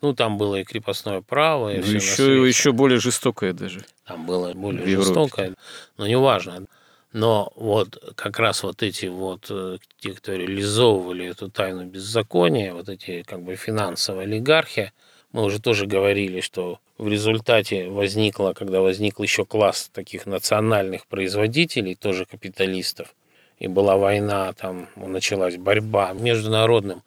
Ну, 0.00 0.14
там 0.14 0.38
было 0.38 0.56
и 0.56 0.64
крепостное 0.64 1.20
право, 1.20 1.72
и 1.72 1.78
ну, 1.78 1.82
все 1.82 1.96
еще, 1.96 2.48
еще 2.48 2.72
более 2.72 3.00
жестокое 3.00 3.52
даже. 3.52 3.84
Там 4.06 4.26
было 4.26 4.52
более 4.52 4.86
жестокое, 4.86 5.54
но 5.96 6.06
неважно. 6.06 6.66
Но 7.12 7.52
вот 7.56 8.12
как 8.16 8.38
раз 8.38 8.62
вот 8.62 8.82
эти 8.82 9.06
вот, 9.06 9.46
э, 9.50 9.78
те, 9.98 10.12
кто 10.12 10.34
реализовывали 10.34 11.26
эту 11.26 11.50
тайну 11.50 11.84
беззакония, 11.84 12.74
вот 12.74 12.88
эти 12.88 13.22
как 13.22 13.42
бы 13.42 13.56
финансовые 13.56 14.24
олигархи, 14.24 14.92
мы 15.32 15.42
уже 15.42 15.60
тоже 15.60 15.86
говорили, 15.86 16.40
что 16.40 16.80
в 16.98 17.08
результате 17.08 17.88
возникло, 17.88 18.52
когда 18.52 18.80
возник 18.80 19.20
еще 19.20 19.44
класс 19.44 19.90
таких 19.92 20.26
национальных 20.26 21.06
производителей, 21.06 21.94
тоже 21.94 22.24
капиталистов, 22.24 23.14
и 23.58 23.68
была 23.68 23.96
война, 23.96 24.52
там 24.52 24.88
началась 24.96 25.56
борьба 25.56 26.12
международным 26.12 27.02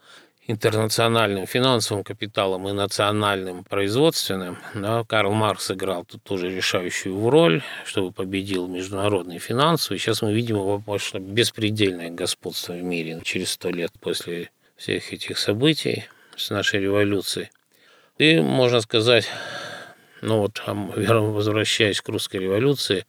интернациональным 0.51 1.47
финансовым 1.47 2.03
капиталом 2.03 2.67
и 2.67 2.71
национальным 2.71 3.63
производственным, 3.63 4.57
да, 4.73 5.03
Карл 5.03 5.31
Маркс 5.33 5.71
играл 5.71 6.05
тут 6.05 6.23
тоже 6.23 6.53
решающую 6.53 7.29
роль, 7.29 7.63
чтобы 7.85 8.11
победил 8.11 8.67
международный 8.67 9.39
финансовый. 9.39 9.97
Сейчас 9.97 10.21
мы 10.21 10.33
видим 10.33 10.57
его 10.57 10.79
просто 10.79 11.19
беспредельное 11.19 12.09
господство 12.09 12.73
в 12.73 12.83
мире 12.83 13.21
через 13.23 13.51
сто 13.51 13.69
лет 13.69 13.91
после 13.99 14.51
всех 14.75 15.13
этих 15.13 15.37
событий 15.37 16.05
с 16.35 16.49
нашей 16.49 16.81
революцией. 16.81 17.49
И, 18.17 18.39
можно 18.39 18.81
сказать, 18.81 19.27
ну 20.21 20.39
вот, 20.39 20.61
возвращаясь 20.65 22.01
к 22.01 22.09
русской 22.09 22.37
революции, 22.37 23.05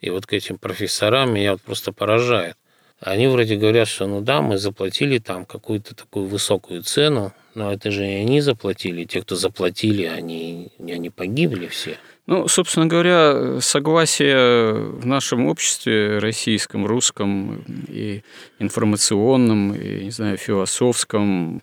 и 0.00 0.10
вот 0.10 0.26
к 0.26 0.32
этим 0.32 0.58
профессорам, 0.58 1.34
меня 1.34 1.52
вот 1.52 1.62
просто 1.62 1.92
поражает– 1.92 2.56
они 3.00 3.28
вроде 3.28 3.56
говорят, 3.56 3.88
что 3.88 4.06
ну 4.06 4.20
да, 4.20 4.42
мы 4.42 4.58
заплатили 4.58 5.18
там 5.18 5.44
какую-то 5.44 5.94
такую 5.94 6.26
высокую 6.26 6.82
цену, 6.82 7.32
но 7.54 7.72
это 7.72 7.90
же 7.90 8.06
не 8.06 8.16
они 8.16 8.40
заплатили, 8.40 9.04
те, 9.04 9.22
кто 9.22 9.36
заплатили, 9.36 10.04
они, 10.04 10.72
они 10.80 11.10
погибли 11.10 11.68
все. 11.68 11.96
Ну, 12.26 12.46
собственно 12.46 12.86
говоря, 12.86 13.60
согласие 13.60 14.74
в 14.74 15.06
нашем 15.06 15.46
обществе, 15.46 16.18
российском, 16.18 16.86
русском 16.86 17.64
и 17.88 18.22
информационном, 18.58 19.74
и, 19.74 20.04
не 20.04 20.10
знаю, 20.10 20.36
философском, 20.36 21.62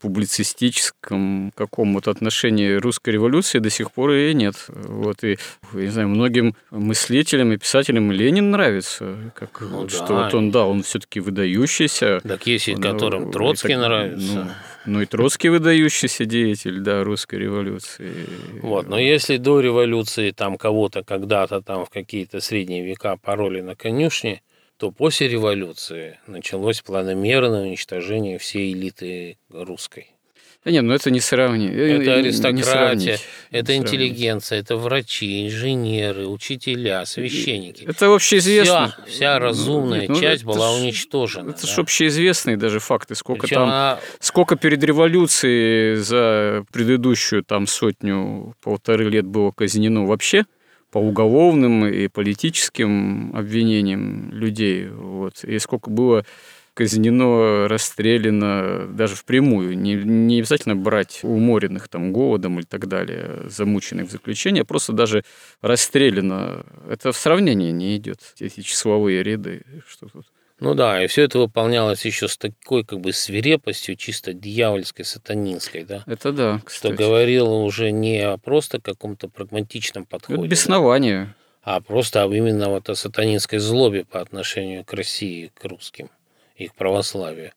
публицистическом 0.00 1.52
каком-то 1.54 2.10
отношении 2.10 2.72
русской 2.74 3.10
революции 3.10 3.58
до 3.58 3.70
сих 3.70 3.92
пор 3.92 4.12
и 4.12 4.34
нет. 4.34 4.54
Вот, 4.68 5.22
и, 5.22 5.38
не 5.72 5.88
знаю, 5.88 6.08
многим 6.08 6.56
мыслителям 6.70 7.52
и 7.52 7.58
писателям 7.58 8.10
Ленин 8.10 8.50
нравится, 8.50 9.32
как 9.34 9.60
ну, 9.60 9.88
что 9.88 10.06
да. 10.08 10.24
вот 10.24 10.34
он, 10.34 10.50
да, 10.50 10.66
он 10.66 10.82
все-таки 10.82 11.20
выдающийся. 11.20 12.20
Так 12.22 12.46
есть 12.46 12.68
и 12.68 12.74
которым 12.74 13.30
Троцкий 13.30 13.74
так, 13.74 13.78
нравится. 13.78 14.34
Ну, 14.34 14.50
ну 14.86 15.02
и 15.02 15.06
Троцкий 15.06 15.50
выдающийся 15.50 16.24
деятель, 16.24 16.80
да, 16.80 17.04
русской 17.04 17.38
революции. 17.38 18.10
Вот, 18.62 18.88
но 18.88 18.98
если 18.98 19.36
до 19.36 19.60
революции 19.60 20.30
там 20.30 20.56
кого-то 20.56 21.04
когда-то 21.04 21.60
там 21.60 21.84
в 21.84 21.90
какие-то 21.90 22.40
средние 22.40 22.84
века 22.84 23.16
пароли 23.16 23.60
на 23.60 23.76
конюшне, 23.76 24.42
то 24.80 24.90
после 24.90 25.28
революции 25.28 26.18
началось 26.26 26.80
планомерное 26.80 27.64
уничтожение 27.64 28.38
всей 28.38 28.72
элиты 28.72 29.36
русской. 29.50 30.06
Да 30.64 30.70
нет, 30.70 30.84
ну 30.84 30.94
это 30.94 31.10
не 31.10 31.20
сравнить. 31.20 31.70
Э, 31.70 32.00
это 32.00 32.14
аристократия, 32.14 33.18
не 33.50 33.58
это 33.58 33.76
интеллигенция, 33.76 34.60
это 34.60 34.76
врачи, 34.76 35.46
инженеры, 35.46 36.26
учителя, 36.26 37.04
священники. 37.04 37.84
Это 37.84 38.06
общеизвестно. 38.14 38.94
Вся, 39.06 39.12
вся 39.12 39.38
разумная 39.38 40.08
ну, 40.08 40.18
часть 40.18 40.44
была 40.44 40.72
ж, 40.72 40.80
уничтожена. 40.80 41.50
Это 41.50 41.66
да? 41.66 41.68
же 41.68 41.80
общеизвестные 41.82 42.56
даже 42.56 42.78
факты. 42.78 43.14
Сколько 43.14 43.42
Причем 43.42 43.56
там, 43.56 43.68
она... 43.68 44.00
сколько 44.18 44.56
перед 44.56 44.82
революцией 44.82 45.96
за 45.96 46.64
предыдущую 46.72 47.44
там 47.44 47.66
сотню-полторы 47.66 49.10
лет 49.10 49.26
было 49.26 49.50
казнено 49.50 50.06
вообще 50.06 50.46
по 50.90 50.98
уголовным 50.98 51.86
и 51.86 52.08
политическим 52.08 53.34
обвинениям 53.34 54.32
людей. 54.32 54.88
Вот. 54.88 55.44
И 55.44 55.58
сколько 55.58 55.90
было 55.90 56.24
казнено, 56.74 57.68
расстреляно 57.68 58.86
даже 58.88 59.14
впрямую. 59.14 59.78
Не, 59.78 59.94
не 59.94 60.38
обязательно 60.38 60.76
брать 60.76 61.20
уморенных 61.22 61.88
там 61.88 62.12
голодом 62.12 62.58
или 62.58 62.66
так 62.66 62.88
далее, 62.88 63.42
замученных 63.48 64.08
в 64.08 64.10
заключение, 64.10 64.64
просто 64.64 64.92
даже 64.92 65.24
расстреляно. 65.60 66.64
Это 66.88 67.12
в 67.12 67.16
сравнении 67.16 67.70
не 67.70 67.96
идет, 67.96 68.20
эти 68.38 68.60
числовые 68.60 69.22
ряды. 69.22 69.62
Что 69.86 70.06
тут. 70.06 70.26
Ну 70.60 70.74
да, 70.74 71.02
и 71.02 71.06
все 71.06 71.22
это 71.22 71.38
выполнялось 71.38 72.04
еще 72.04 72.28
с 72.28 72.36
такой 72.36 72.84
как 72.84 73.00
бы 73.00 73.12
свирепостью, 73.12 73.96
чисто 73.96 74.34
дьявольской, 74.34 75.06
сатанинской, 75.06 75.84
да? 75.84 76.04
Это 76.06 76.32
да, 76.32 76.60
кстати. 76.64 76.94
Что 76.94 77.04
говорило 77.04 77.54
уже 77.54 77.90
не 77.90 78.20
о 78.20 78.36
просто 78.36 78.80
каком-то 78.80 79.28
прагматичном 79.28 80.04
подходе. 80.04 80.40
Это 80.40 80.48
беснование. 80.48 81.24
Да, 81.24 81.76
а 81.76 81.80
просто 81.80 82.24
именно 82.24 82.68
вот 82.68 82.88
о 82.90 82.94
сатанинской 82.94 83.58
злобе 83.58 84.04
по 84.04 84.20
отношению 84.20 84.84
к 84.84 84.92
России, 84.92 85.50
к 85.54 85.64
русским 85.64 86.10
и 86.56 86.68
к 86.68 86.74
православию. 86.74 87.52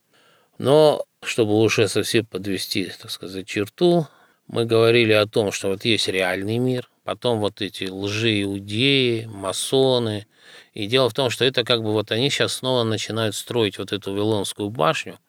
Но 0.57 1.05
чтобы 1.21 1.59
уже 1.59 1.87
совсем 1.87 2.25
подвести, 2.25 2.91
так 3.01 3.11
сказать, 3.11 3.47
черту, 3.47 4.07
мы 4.47 4.65
говорили 4.65 5.13
о 5.13 5.25
том, 5.25 5.51
что 5.51 5.69
вот 5.69 5.83
есть 5.85 6.07
реальный 6.07 6.57
мир, 6.57 6.89
потом 7.03 7.39
вот 7.39 7.61
эти 7.61 7.85
лжи-иудеи, 7.85 9.25
масоны, 9.25 10.25
и 10.73 10.87
дело 10.87 11.09
в 11.09 11.13
том, 11.13 11.29
что 11.29 11.45
это 11.45 11.63
как 11.63 11.83
бы 11.83 11.91
вот 11.91 12.11
они 12.11 12.29
сейчас 12.29 12.53
снова 12.53 12.83
начинают 12.83 13.35
строить 13.35 13.77
вот 13.77 13.91
эту 13.91 14.11
Вавилонскую 14.11 14.69
башню, 14.69 15.19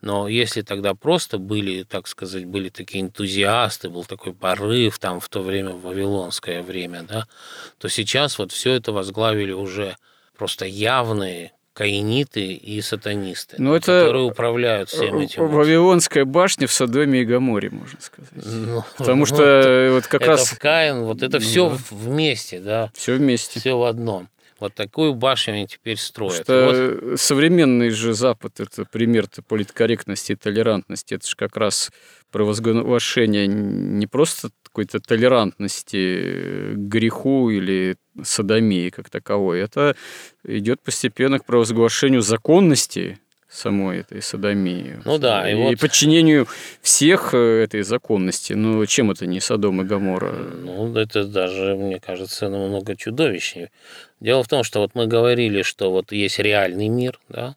но 0.00 0.28
если 0.28 0.60
тогда 0.62 0.94
просто 0.94 1.38
были, 1.38 1.82
так 1.82 2.06
сказать, 2.06 2.44
были 2.44 2.68
такие 2.68 3.02
энтузиасты, 3.02 3.88
был 3.88 4.04
такой 4.04 4.34
порыв 4.34 4.98
там 4.98 5.18
в 5.18 5.28
то 5.30 5.40
время, 5.40 5.70
в 5.70 5.80
вавилонское 5.80 6.62
время, 6.62 7.04
да, 7.04 7.26
то 7.78 7.88
сейчас 7.88 8.38
вот 8.38 8.52
все 8.52 8.74
это 8.74 8.92
возглавили 8.92 9.52
уже 9.52 9.96
просто 10.36 10.66
явные 10.66 11.52
каиниты 11.74 12.54
и 12.54 12.80
сатанисты, 12.80 13.56
ну, 13.58 13.74
это 13.74 14.04
которые 14.04 14.22
управляют 14.24 14.88
всем 14.88 15.18
этим. 15.18 15.48
Вавилонская 15.48 16.24
башня 16.24 16.68
в 16.68 16.72
Содоме 16.72 17.22
и 17.22 17.24
Гаморе, 17.24 17.70
можно 17.70 17.98
сказать. 18.00 18.30
Ну, 18.34 18.84
Потому 18.96 19.18
ну, 19.20 19.26
что 19.26 19.90
вот 19.92 20.06
как 20.06 20.22
это 20.22 20.30
раз... 20.30 20.50
Каин, 20.58 21.02
вот 21.02 21.22
это 21.22 21.40
все 21.40 21.70
да. 21.70 21.76
вместе, 21.90 22.60
да. 22.60 22.90
Все 22.94 23.16
вместе. 23.16 23.58
Все 23.58 23.76
в 23.76 23.82
одном. 23.82 24.28
Вот 24.60 24.74
такую 24.74 25.14
башню 25.14 25.54
они 25.54 25.66
теперь 25.66 25.96
строят. 25.96 26.42
Что 26.44 27.00
вот. 27.10 27.20
современный 27.20 27.90
же 27.90 28.14
Запад– 28.14 28.52
это 28.60 28.84
пример 28.84 29.26
политкорректности 29.46 30.32
и 30.32 30.36
толерантности. 30.36 31.14
Это 31.14 31.26
же 31.26 31.36
как 31.36 31.56
раз 31.56 31.90
провозглашение 32.30 33.46
не 33.46 34.06
просто 34.06 34.50
какой-то 34.62 34.98
толерантности 34.98 36.74
к 36.74 36.88
греху 36.88 37.50
или 37.50 37.96
садомии 38.22 38.90
как 38.90 39.08
таковой. 39.08 39.60
Это 39.60 39.94
идет 40.44 40.82
постепенно 40.82 41.38
к 41.38 41.46
провозглашению 41.46 42.22
законности 42.22 43.20
самой 43.54 44.00
этой 44.00 44.20
садомии. 44.20 45.00
Ну 45.04 45.18
да, 45.18 45.48
и, 45.48 45.52
и 45.52 45.54
вот... 45.54 45.78
подчинению 45.78 46.48
всех 46.82 47.34
э, 47.34 47.62
этой 47.64 47.82
законности. 47.82 48.52
Ну, 48.52 48.84
чем 48.86 49.10
это 49.10 49.26
не 49.26 49.40
Содом 49.40 49.80
и 49.80 49.84
Гамора? 49.84 50.32
Ну, 50.32 50.94
это 50.96 51.24
даже, 51.24 51.76
мне 51.76 52.00
кажется, 52.00 52.48
намного 52.48 52.96
чудовищнее. 52.96 53.70
Дело 54.20 54.42
в 54.42 54.48
том, 54.48 54.64
что 54.64 54.80
вот 54.80 54.90
мы 54.94 55.06
говорили, 55.06 55.62
что 55.62 55.90
вот 55.90 56.12
есть 56.12 56.38
реальный 56.38 56.88
мир, 56.88 57.20
да, 57.28 57.56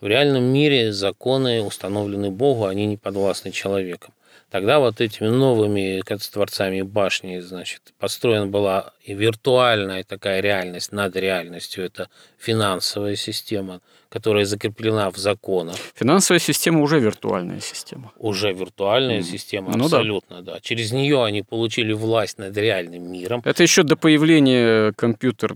в 0.00 0.06
реальном 0.06 0.44
мире 0.44 0.92
законы 0.92 1.62
установлены 1.62 2.30
Богу, 2.30 2.66
они 2.66 2.86
не 2.86 2.96
подвластны 2.96 3.50
человеком. 3.50 4.14
Тогда 4.50 4.80
вот 4.80 5.00
этими 5.00 5.28
новыми 5.28 6.02
творцами 6.30 6.82
башни, 6.82 7.38
значит, 7.38 7.94
построена 7.98 8.46
была 8.46 8.92
и 9.04 9.14
виртуальная 9.14 10.04
такая 10.04 10.40
реальность 10.40 10.92
над 10.92 11.16
реальностью. 11.16 11.84
Это 11.84 12.08
финансовая 12.38 13.16
система, 13.16 13.80
которая 14.08 14.44
закреплена 14.44 15.10
в 15.10 15.16
законах. 15.16 15.74
Финансовая 15.94 16.38
система 16.38 16.82
уже 16.82 17.00
виртуальная 17.00 17.60
система. 17.60 18.12
Уже 18.16 18.52
виртуальная 18.52 19.18
mm. 19.18 19.22
система, 19.22 19.76
ну, 19.76 19.84
абсолютно, 19.84 20.42
да. 20.42 20.54
да. 20.54 20.60
Через 20.60 20.92
нее 20.92 21.24
они 21.24 21.42
получили 21.42 21.92
власть 21.92 22.38
над 22.38 22.56
реальным 22.56 23.10
миром. 23.10 23.42
Это 23.44 23.62
еще 23.64 23.82
до 23.82 23.96
появления 23.96 24.92
компьютера 24.92 25.54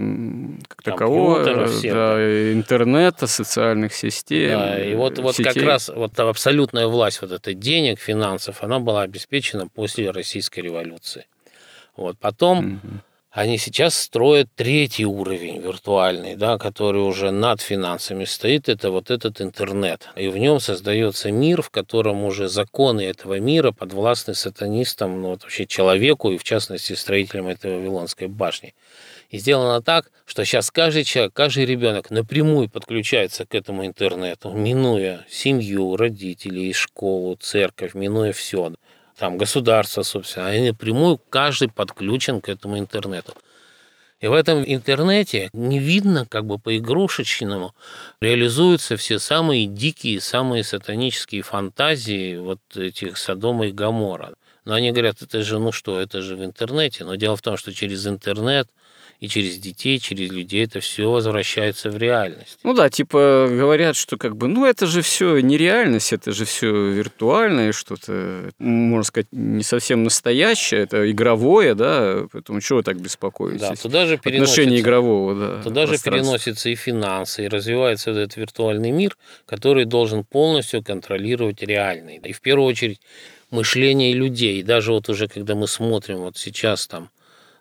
как 0.66 0.82
такового, 0.82 1.44
да, 1.44 1.66
да. 1.66 2.52
интернета, 2.52 3.28
социальных 3.28 3.94
систем. 3.94 4.58
Да, 4.58 4.84
и 4.84 4.94
вот, 4.94 5.18
вот 5.18 5.36
как 5.36 5.56
раз 5.56 5.88
вот 5.94 6.18
абсолютная 6.18 6.88
власть 6.88 7.22
вот 7.22 7.30
этой 7.30 7.54
денег, 7.54 8.00
финансов, 8.00 8.64
она 8.64 8.80
была 8.80 9.02
обеспечена 9.02 9.68
после 9.68 10.10
Российской 10.10 10.60
революции. 10.60 11.26
Вот 11.96 12.18
потом... 12.18 12.80
Mm-hmm 12.82 13.00
они 13.36 13.58
сейчас 13.58 13.94
строят 13.94 14.48
третий 14.56 15.04
уровень 15.04 15.60
виртуальный, 15.60 16.36
да, 16.36 16.56
который 16.56 17.02
уже 17.02 17.30
над 17.30 17.60
финансами 17.60 18.24
стоит, 18.24 18.70
это 18.70 18.90
вот 18.90 19.10
этот 19.10 19.42
интернет. 19.42 20.08
И 20.16 20.28
в 20.28 20.38
нем 20.38 20.58
создается 20.58 21.30
мир, 21.30 21.60
в 21.60 21.68
котором 21.68 22.24
уже 22.24 22.48
законы 22.48 23.02
этого 23.02 23.38
мира 23.38 23.72
подвластны 23.72 24.34
сатанистам, 24.34 25.20
ну, 25.20 25.28
вот 25.28 25.42
вообще 25.42 25.66
человеку, 25.66 26.30
и 26.30 26.38
в 26.38 26.44
частности 26.44 26.94
строителям 26.94 27.48
этой 27.48 27.76
Вавилонской 27.76 28.26
башни. 28.26 28.74
И 29.28 29.36
сделано 29.36 29.82
так, 29.82 30.10
что 30.24 30.42
сейчас 30.46 30.70
каждый 30.70 31.04
человек, 31.04 31.34
каждый 31.34 31.66
ребенок 31.66 32.10
напрямую 32.10 32.70
подключается 32.70 33.44
к 33.44 33.54
этому 33.54 33.84
интернету, 33.84 34.50
минуя 34.52 35.26
семью, 35.28 35.96
родителей, 35.96 36.72
школу, 36.72 37.36
церковь, 37.36 37.92
минуя 37.92 38.32
все 38.32 38.72
там 39.18 39.38
государство, 39.38 40.02
собственно, 40.02 40.48
они 40.48 40.68
напрямую 40.68 41.18
каждый 41.30 41.68
подключен 41.68 42.40
к 42.40 42.48
этому 42.48 42.78
интернету. 42.78 43.34
И 44.20 44.28
в 44.28 44.32
этом 44.32 44.64
интернете 44.64 45.50
не 45.52 45.78
видно, 45.78 46.26
как 46.26 46.46
бы 46.46 46.58
по-игрушечному 46.58 47.74
реализуются 48.20 48.96
все 48.96 49.18
самые 49.18 49.66
дикие, 49.66 50.20
самые 50.20 50.64
сатанические 50.64 51.42
фантазии 51.42 52.36
вот 52.36 52.60
этих 52.74 53.18
Содома 53.18 53.66
и 53.66 53.72
Гамора. 53.72 54.32
Но 54.64 54.74
они 54.74 54.90
говорят, 54.90 55.20
это 55.20 55.42
же, 55.42 55.58
ну 55.58 55.70
что, 55.70 56.00
это 56.00 56.22
же 56.22 56.34
в 56.34 56.44
интернете. 56.44 57.04
Но 57.04 57.14
дело 57.14 57.36
в 57.36 57.42
том, 57.42 57.56
что 57.56 57.72
через 57.72 58.06
интернет– 58.06 58.68
и 59.20 59.28
через 59.28 59.58
детей, 59.58 59.98
через 59.98 60.30
людей 60.30 60.64
это 60.64 60.80
все 60.80 61.10
возвращается 61.10 61.90
в 61.90 61.96
реальность. 61.96 62.58
Ну 62.62 62.74
да, 62.74 62.90
типа 62.90 63.48
говорят, 63.50 63.96
что 63.96 64.16
как 64.16 64.36
бы, 64.36 64.48
ну 64.48 64.66
это 64.66 64.86
же 64.86 65.02
все 65.02 65.40
нереальность, 65.40 66.12
это 66.12 66.32
же 66.32 66.44
все 66.44 66.90
виртуальное, 66.90 67.72
что-то, 67.72 68.50
можно 68.58 69.04
сказать, 69.04 69.28
не 69.32 69.62
совсем 69.62 70.04
настоящее, 70.04 70.82
это 70.82 71.10
игровое, 71.10 71.74
да, 71.74 72.26
поэтому 72.32 72.60
чего 72.60 72.78
вы 72.78 72.82
так 72.82 73.00
беспокоитесь? 73.00 73.60
Да, 73.60 73.74
туда 73.74 74.06
же 74.06 74.18
переносится, 74.18 74.52
Отношение 74.52 74.80
игрового, 74.80 75.34
да. 75.34 75.62
Туда 75.62 75.86
же 75.86 75.98
переносятся 75.98 76.68
и 76.68 76.74
финансы, 76.74 77.44
и 77.44 77.48
развивается 77.48 78.10
этот 78.10 78.36
виртуальный 78.36 78.90
мир, 78.90 79.16
который 79.46 79.84
должен 79.84 80.24
полностью 80.24 80.82
контролировать 80.82 81.62
реальный. 81.62 82.20
И 82.22 82.32
в 82.32 82.40
первую 82.40 82.68
очередь 82.68 83.00
мышление 83.50 84.12
людей. 84.12 84.62
Даже 84.62 84.92
вот 84.92 85.08
уже 85.08 85.28
когда 85.28 85.54
мы 85.54 85.68
смотрим 85.68 86.18
вот 86.18 86.36
сейчас 86.36 86.86
там 86.86 87.10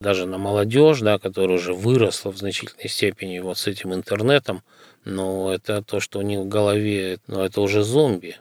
даже 0.05 0.27
на 0.27 0.37
молодежь, 0.37 0.99
да, 0.99 1.17
которая 1.17 1.57
уже 1.57 1.73
выросла 1.73 2.31
в 2.31 2.37
значительной 2.37 2.89
степени 2.89 3.39
вот 3.39 3.57
с 3.57 3.65
этим 3.65 3.91
интернетом, 3.91 4.61
но 5.03 5.51
это 5.51 5.81
то, 5.81 5.99
что 5.99 6.19
у 6.19 6.21
них 6.21 6.41
в 6.41 6.47
голове, 6.47 7.17
ну, 7.25 7.41
это 7.41 7.59
уже 7.59 7.83
зомби. 7.83 8.37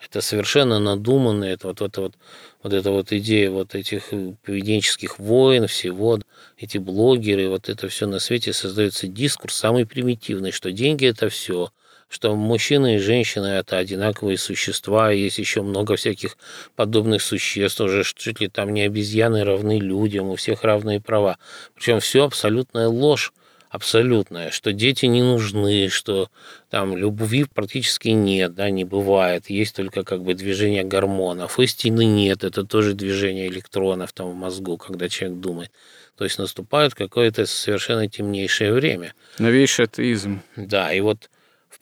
Это 0.00 0.22
совершенно 0.22 0.78
надуманное, 0.78 1.52
это 1.52 1.66
вот, 1.68 1.82
это 1.82 2.00
вот, 2.00 2.14
вот 2.62 2.72
эта 2.72 2.90
вот 2.90 3.12
идея 3.12 3.50
вот 3.50 3.74
этих 3.74 4.14
поведенческих 4.44 5.18
войн, 5.18 5.66
всего, 5.66 6.18
эти 6.56 6.78
блогеры, 6.78 7.50
вот 7.50 7.68
это 7.68 7.88
все 7.88 8.06
на 8.06 8.18
свете 8.18 8.54
создается 8.54 9.06
дискурс 9.06 9.54
самый 9.54 9.84
примитивный, 9.84 10.52
что 10.52 10.72
деньги 10.72 11.04
это 11.06 11.28
все, 11.28 11.68
что 12.12 12.36
мужчина 12.36 12.96
и 12.96 12.98
женщина– 12.98 13.46
это 13.60 13.78
одинаковые 13.78 14.36
существа, 14.36 15.10
есть 15.10 15.38
еще 15.38 15.62
много 15.62 15.96
всяких 15.96 16.36
подобных 16.76 17.22
существ, 17.22 17.80
уже 17.80 18.04
чуть 18.04 18.38
ли 18.38 18.48
там 18.48 18.74
не 18.74 18.82
обезьяны 18.82 19.44
равны 19.44 19.78
людям, 19.78 20.28
у 20.28 20.36
всех 20.36 20.62
равные 20.62 21.00
права. 21.00 21.38
Причем 21.74 22.00
все 22.00 22.24
абсолютная 22.24 22.88
ложь, 22.88 23.32
абсолютная, 23.70 24.50
что 24.50 24.74
дети 24.74 25.06
не 25.06 25.22
нужны, 25.22 25.88
что 25.88 26.28
там 26.68 26.94
любви 26.94 27.46
практически 27.46 28.08
нет, 28.08 28.54
да, 28.54 28.68
не 28.68 28.84
бывает, 28.84 29.48
есть 29.48 29.74
только 29.74 30.04
как 30.04 30.22
бы 30.22 30.34
движение 30.34 30.84
гормонов, 30.84 31.58
истины 31.58 32.04
нет, 32.04 32.44
это 32.44 32.64
тоже 32.64 32.92
движение 32.92 33.48
электронов 33.48 34.12
там 34.12 34.32
в 34.32 34.34
мозгу, 34.34 34.76
когда 34.76 35.08
человек 35.08 35.40
думает. 35.40 35.70
То 36.18 36.24
есть 36.24 36.38
наступает 36.38 36.94
какое-то 36.94 37.46
совершенно 37.46 38.06
темнейшее 38.06 38.74
время. 38.74 39.14
Новейший 39.38 39.86
атеизм. 39.86 40.42
Да, 40.56 40.92
и 40.92 41.00
вот 41.00 41.30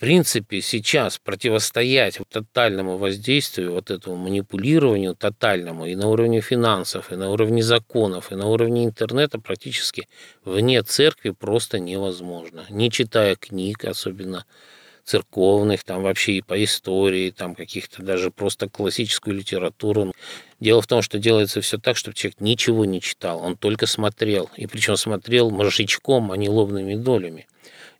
принципе, 0.00 0.62
сейчас 0.62 1.18
противостоять 1.18 2.18
тотальному 2.30 2.96
воздействию, 2.96 3.72
вот 3.72 3.90
этому 3.90 4.16
манипулированию 4.16 5.14
тотальному 5.14 5.84
и 5.84 5.94
на 5.94 6.08
уровне 6.08 6.40
финансов, 6.40 7.12
и 7.12 7.16
на 7.16 7.30
уровне 7.30 7.62
законов, 7.62 8.32
и 8.32 8.34
на 8.34 8.46
уровне 8.46 8.86
интернета 8.86 9.38
практически 9.38 10.08
вне 10.42 10.82
церкви 10.82 11.30
просто 11.30 11.78
невозможно. 11.78 12.64
Не 12.70 12.90
читая 12.90 13.36
книг, 13.36 13.84
особенно 13.84 14.46
церковных, 15.04 15.84
там 15.84 16.02
вообще 16.02 16.32
и 16.32 16.42
по 16.42 16.62
истории, 16.64 17.30
там 17.30 17.54
каких-то 17.54 18.02
даже 18.02 18.30
просто 18.30 18.70
классическую 18.70 19.36
литературу. 19.36 20.14
Дело 20.60 20.80
в 20.80 20.86
том, 20.86 21.02
что 21.02 21.18
делается 21.18 21.60
все 21.60 21.76
так, 21.76 21.98
чтобы 21.98 22.16
человек 22.16 22.40
ничего 22.40 22.86
не 22.86 23.02
читал, 23.02 23.42
он 23.42 23.54
только 23.54 23.86
смотрел, 23.86 24.48
и 24.56 24.66
причем 24.66 24.96
смотрел 24.96 25.50
моржечком, 25.50 26.32
а 26.32 26.38
не 26.38 26.48
лобными 26.48 26.94
долями. 26.94 27.46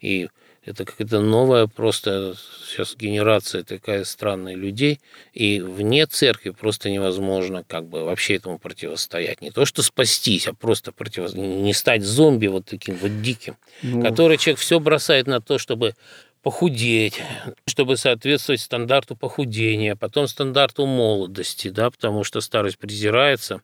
И 0.00 0.28
это 0.64 0.84
какая-то 0.84 1.20
новая 1.20 1.66
просто 1.66 2.34
сейчас 2.66 2.94
генерация 2.94 3.62
такая 3.62 4.04
странная 4.04 4.54
людей, 4.54 5.00
и 5.32 5.60
вне 5.60 6.06
церкви 6.06 6.50
просто 6.50 6.90
невозможно 6.90 7.64
как 7.66 7.86
бы 7.86 8.04
вообще 8.04 8.36
этому 8.36 8.58
противостоять. 8.58 9.40
Не 9.40 9.50
то, 9.50 9.64
что 9.64 9.82
спастись, 9.82 10.46
а 10.46 10.52
просто 10.52 10.92
противостоять, 10.92 11.46
не 11.46 11.72
стать 11.72 12.02
зомби 12.02 12.46
вот 12.48 12.66
таким 12.66 12.96
вот 12.96 13.22
диким, 13.22 13.56
ну... 13.82 14.02
который 14.02 14.36
человек 14.36 14.60
все 14.60 14.78
бросает 14.80 15.26
на 15.26 15.40
то, 15.40 15.58
чтобы 15.58 15.94
похудеть, 16.42 17.22
чтобы 17.66 17.96
соответствовать 17.96 18.60
стандарту 18.60 19.16
похудения, 19.16 19.96
потом 19.96 20.26
стандарту 20.26 20.86
молодости, 20.86 21.68
да, 21.68 21.90
потому 21.90 22.22
что 22.24 22.40
старость 22.40 22.78
презирается, 22.78 23.62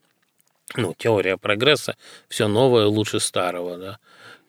ну, 0.75 0.95
теория 0.97 1.37
прогресса, 1.37 1.97
все 2.29 2.49
новое 2.49 2.87
лучше 2.87 3.21
старого, 3.21 3.77
да 3.77 3.99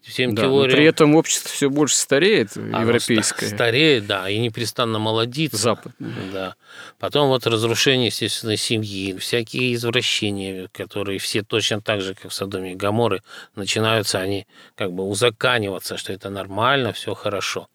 всем 0.07 0.35
да, 0.35 0.43
теориям. 0.43 0.71
при 0.75 0.85
этом 0.85 1.15
общество 1.15 1.49
все 1.49 1.69
больше 1.69 1.95
стареет, 1.95 2.55
Оно 2.55 2.81
европейское. 2.81 3.49
Стареет, 3.49 4.07
да, 4.07 4.29
и 4.29 4.37
непрестанно 4.39 4.99
молодится. 4.99 5.57
Западное. 5.57 6.13
Да. 6.31 6.55
Потом 6.99 7.27
вот 7.29 7.45
разрушение, 7.45 8.07
естественно, 8.07 8.57
семьи, 8.57 9.17
всякие 9.17 9.73
извращения, 9.73 10.69
которые 10.71 11.19
все 11.19 11.43
точно 11.43 11.81
так 11.81 12.01
же, 12.01 12.15
как 12.15 12.31
в 12.31 12.33
Содоме 12.33 12.73
и 12.73 12.75
Гаморы, 12.75 13.21
начинаются 13.55 14.19
они 14.19 14.47
как 14.75 14.93
бы 14.93 15.03
узаканиваться, 15.03 15.97
что 15.97 16.13
это 16.13 16.29
нормально, 16.29 16.93
все 16.93 17.13
хорошо. 17.13 17.67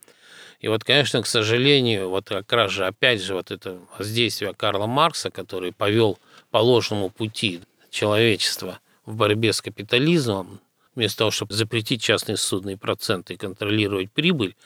И 0.61 0.69
вот, 0.69 0.85
конечно, 0.85 1.21
к 1.23 1.27
сожалению, 1.27 2.09
вот 2.09 2.29
как 2.29 2.51
раз 2.53 2.71
же 2.71 2.87
опять 2.87 3.21
же 3.21 3.35
вот 3.35 3.51
это 3.51 3.79
воздействие 3.99 4.55
Карла 4.55 4.87
Маркса, 4.87 5.31
который 5.31 5.73
повел 5.73 6.19
по 6.51 6.59
ложному 6.59 7.11
пути 7.11 7.61
человечества 7.91 8.79
в 9.05 9.17
борьбе 9.17 9.53
с 9.53 9.61
капитализмом, 9.61 10.61
вместо 10.95 11.19
того, 11.19 11.31
чтобы 11.31 11.55
запретить 11.55 12.03
частные 12.03 12.37
судные 12.37 12.77
проценты 12.77 13.35
и 13.35 13.37
контролировать 13.37 14.11
прибыль, 14.13 14.57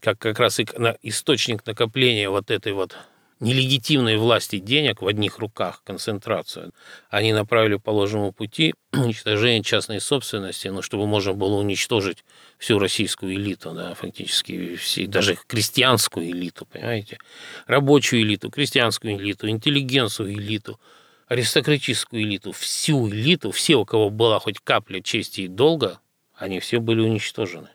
как 0.00 0.18
как 0.18 0.38
раз 0.38 0.60
и 0.60 0.66
источник 1.02 1.66
накопления 1.66 2.30
вот 2.30 2.50
этой 2.50 2.72
вот 2.72 2.96
нелегитимной 3.40 4.16
власти 4.16 4.58
денег 4.58 5.00
в 5.00 5.06
одних 5.06 5.38
руках, 5.38 5.82
концентрацию, 5.84 6.72
они 7.08 7.32
направили 7.32 7.76
по 7.76 7.90
ложному 7.90 8.32
пути 8.32 8.74
уничтожение 8.92 9.62
частной 9.62 10.00
собственности, 10.00 10.68
ну, 10.68 10.82
чтобы 10.82 11.06
можно 11.06 11.34
было 11.34 11.54
уничтожить 11.54 12.24
всю 12.58 12.78
российскую 12.78 13.34
элиту, 13.34 13.72
да, 13.72 13.94
фактически, 13.94 14.76
все, 14.76 15.06
даже 15.06 15.38
крестьянскую 15.46 16.28
элиту, 16.28 16.66
понимаете, 16.66 17.18
рабочую 17.66 18.22
элиту, 18.22 18.50
крестьянскую 18.50 19.16
элиту, 19.16 19.48
интеллигенцию 19.48 20.32
элиту– 20.32 20.80
аристократическую 21.28 22.22
элиту, 22.22 22.52
всю 22.52 23.08
элиту, 23.08 23.50
все, 23.50 23.76
у 23.76 23.84
кого 23.84 24.10
была 24.10 24.38
хоть 24.40 24.58
капля 24.58 25.00
чести 25.00 25.42
и 25.42 25.48
долга, 25.48 26.00
они 26.34 26.58
все 26.60 26.80
были 26.80 27.00
уничтожены. 27.00 27.68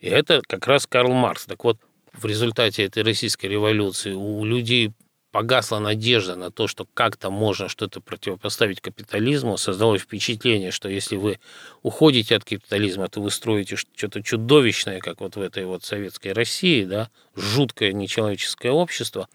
И 0.00 0.08
это 0.08 0.42
как 0.46 0.66
раз 0.66 0.86
Карл 0.86 1.12
Маркс. 1.12 1.46
Так 1.46 1.64
вот, 1.64 1.78
в 2.12 2.24
результате 2.26 2.84
этой 2.84 3.02
российской 3.02 3.46
революции 3.46 4.12
у 4.12 4.44
людей 4.44 4.92
погасла 5.30 5.78
надежда 5.78 6.36
на 6.36 6.50
то, 6.50 6.66
что 6.66 6.86
как-то 6.94 7.30
можно 7.30 7.68
что-то 7.68 8.00
противопоставить 8.00 8.80
капитализму, 8.80 9.58
создалось 9.58 10.02
впечатление, 10.02 10.70
что 10.70 10.88
если 10.88 11.16
вы 11.16 11.38
уходите 11.82 12.34
от 12.34 12.44
капитализма, 12.44 13.08
то 13.08 13.20
вы 13.20 13.30
строите 13.30 13.76
что-то 13.76 14.22
чудовищное, 14.22 15.00
как 15.00 15.20
вот 15.20 15.36
в 15.36 15.40
этой 15.40 15.66
вот 15.66 15.84
советской 15.84 16.32
России, 16.32 16.84
да, 16.84 17.10
жуткое 17.36 17.92
нечеловеческое 17.92 18.72
общество, 18.72 19.28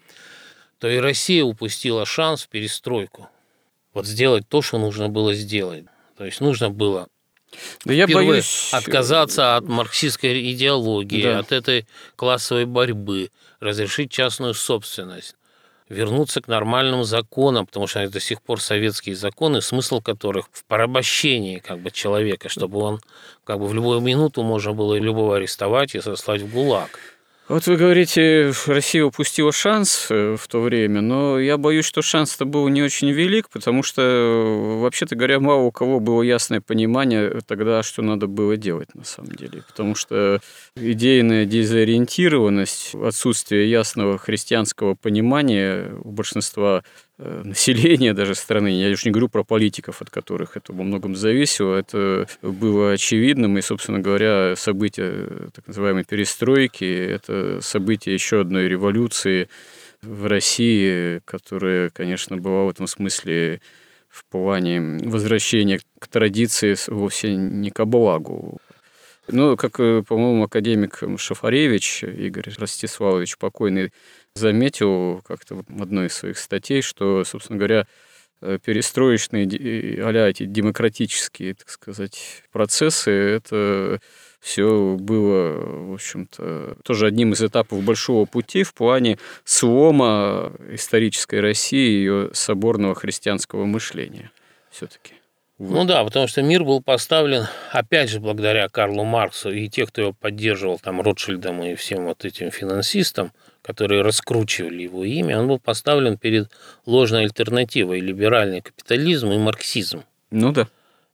то 0.80 0.88
и 0.88 0.98
Россия 0.98 1.44
упустила 1.44 2.04
шанс 2.04 2.42
в 2.42 2.48
перестройку 2.48 3.30
вот 3.94 4.06
сделать 4.06 4.48
то, 4.48 4.60
что 4.60 4.78
нужно 4.78 5.08
было 5.08 5.32
сделать. 5.34 5.84
То 6.16 6.24
есть 6.24 6.40
нужно 6.40 6.70
было 6.70 7.08
да 7.84 7.94
я 7.94 8.06
боюсь 8.06 8.70
отказаться 8.72 9.56
от 9.56 9.68
марксистской 9.68 10.52
идеологии, 10.52 11.22
да. 11.22 11.38
от 11.38 11.52
этой 11.52 11.86
классовой 12.16 12.66
борьбы, 12.66 13.30
разрешить 13.60 14.10
частную 14.10 14.54
собственность, 14.54 15.36
вернуться 15.88 16.40
к 16.40 16.48
нормальным 16.48 17.04
законам, 17.04 17.66
потому 17.66 17.86
что 17.86 18.00
это 18.00 18.14
до 18.14 18.20
сих 18.20 18.42
пор 18.42 18.60
советские 18.60 19.14
законы, 19.14 19.60
смысл 19.60 20.00
которых 20.00 20.46
в 20.50 20.64
порабощении 20.64 21.58
как 21.58 21.80
бы 21.80 21.90
человека, 21.90 22.48
чтобы 22.48 22.78
он 22.80 23.00
как 23.44 23.58
бы 23.58 23.66
в 23.66 23.74
любую 23.74 24.00
минуту 24.00 24.42
можно 24.42 24.72
было 24.72 24.94
любого 24.98 25.36
арестовать 25.36 25.94
и 25.94 26.00
сослать 26.00 26.42
в 26.42 26.50
ГУЛАГ. 26.52 26.98
Вот 27.46 27.66
вы 27.66 27.76
говорите, 27.76 28.52
Россия 28.66 29.04
упустила 29.04 29.52
шанс 29.52 30.06
э, 30.08 30.34
в 30.40 30.48
то 30.48 30.62
время, 30.62 31.02
но 31.02 31.38
я 31.38 31.58
боюсь, 31.58 31.84
что 31.84 32.00
шанс-то 32.00 32.46
был 32.46 32.66
не 32.68 32.82
очень 32.82 33.10
велик, 33.10 33.50
потому 33.50 33.82
что, 33.82 34.00
э, 34.00 34.78
вообще-то 34.80 35.14
говоря, 35.14 35.40
мало 35.40 35.60
у 35.60 35.70
кого 35.70 36.00
было 36.00 36.22
ясное 36.22 36.62
понимание 36.62 37.42
тогда, 37.46 37.82
что 37.82 38.00
надо 38.00 38.28
было 38.28 38.56
делать 38.56 38.94
на 38.94 39.04
самом 39.04 39.32
деле. 39.32 39.62
Потому 39.68 39.94
что 39.94 40.40
идейная 40.74 41.44
дезориентированность, 41.44 42.94
отсутствие 42.94 43.70
ясного 43.70 44.16
христианского 44.16 44.94
понимания 44.94 45.92
у 46.02 46.12
большинства 46.12 46.82
населения 47.18 48.12
даже 48.12 48.34
страны, 48.34 48.68
я 48.68 48.90
уж 48.90 49.04
не 49.04 49.10
говорю 49.10 49.28
про 49.28 49.44
политиков, 49.44 50.02
от 50.02 50.10
которых 50.10 50.56
это 50.56 50.72
во 50.72 50.82
многом 50.82 51.14
зависело, 51.14 51.76
это 51.76 52.26
было 52.42 52.92
очевидным, 52.92 53.56
и, 53.56 53.62
собственно 53.62 54.00
говоря, 54.00 54.54
события 54.56 55.50
так 55.54 55.66
называемой 55.66 56.04
перестройки, 56.04 56.84
это 56.84 57.60
событие 57.60 58.14
еще 58.14 58.40
одной 58.40 58.68
революции 58.68 59.48
в 60.02 60.26
России, 60.26 61.20
которая, 61.24 61.90
конечно, 61.90 62.36
была 62.36 62.64
в 62.64 62.70
этом 62.70 62.86
смысле 62.86 63.60
в 64.08 64.24
плане 64.26 65.00
возвращения 65.04 65.80
к 65.98 66.08
традиции 66.08 66.76
вовсе 66.88 67.34
не 67.34 67.70
к 67.70 67.84
благу. 67.84 68.58
Ну, 69.26 69.56
как, 69.56 69.80
э, 69.80 70.02
по-моему, 70.06 70.44
академик 70.44 71.02
Шафаревич 71.16 72.04
Игорь 72.04 72.52
Ростиславович, 72.58 73.38
покойный, 73.38 73.90
заметил 74.34 75.22
как-то 75.26 75.64
в 75.66 75.82
одной 75.82 76.06
из 76.06 76.14
своих 76.14 76.38
статей, 76.38 76.82
что, 76.82 77.24
собственно 77.24 77.58
говоря, 77.58 77.86
э, 78.40 78.58
перестроечные 78.64 79.46
а 80.04 80.28
эти 80.28 80.44
демократические, 80.44 81.54
так 81.54 81.68
сказать, 81.68 82.42
процессы, 82.52 83.10
это 83.10 84.00
все 84.40 84.96
было, 84.98 85.88
в 85.90 85.94
общем-то, 85.94 86.76
тоже 86.82 87.06
одним 87.06 87.32
из 87.32 87.42
этапов 87.42 87.82
большого 87.82 88.26
пути 88.26 88.62
в 88.62 88.74
плане 88.74 89.18
слома 89.44 90.52
исторической 90.70 91.40
России 91.40 91.88
и 91.88 91.98
ее 91.98 92.30
соборного 92.32 92.94
христианского 92.94 93.64
мышления 93.64 94.30
все-таки. 94.70 95.14
Вот. 95.58 95.70
Ну 95.72 95.84
да, 95.84 96.02
потому 96.02 96.26
что 96.26 96.42
мир 96.42 96.64
был 96.64 96.82
поставлен, 96.82 97.46
опять 97.70 98.10
же, 98.10 98.18
благодаря 98.18 98.68
Карлу 98.68 99.04
Марксу 99.04 99.52
и 99.52 99.68
тех, 99.68 99.90
кто 99.90 100.00
его 100.02 100.12
поддерживал, 100.12 100.80
там, 100.80 101.00
Ротшильдом 101.00 101.62
и 101.62 101.76
всем 101.76 102.06
вот 102.06 102.24
этим 102.24 102.50
финансистам, 102.50 103.32
которые 103.62 104.02
раскручивали 104.02 104.82
его 104.82 105.04
имя, 105.04 105.38
он 105.38 105.46
был 105.46 105.60
поставлен 105.60 106.18
перед 106.18 106.50
ложной 106.86 107.22
альтернативой 107.22 108.00
либеральный 108.00 108.62
капитализм 108.62 109.30
и 109.30 109.38
марксизм. 109.38 110.02
Ну 110.30 110.52
да. 110.52 110.66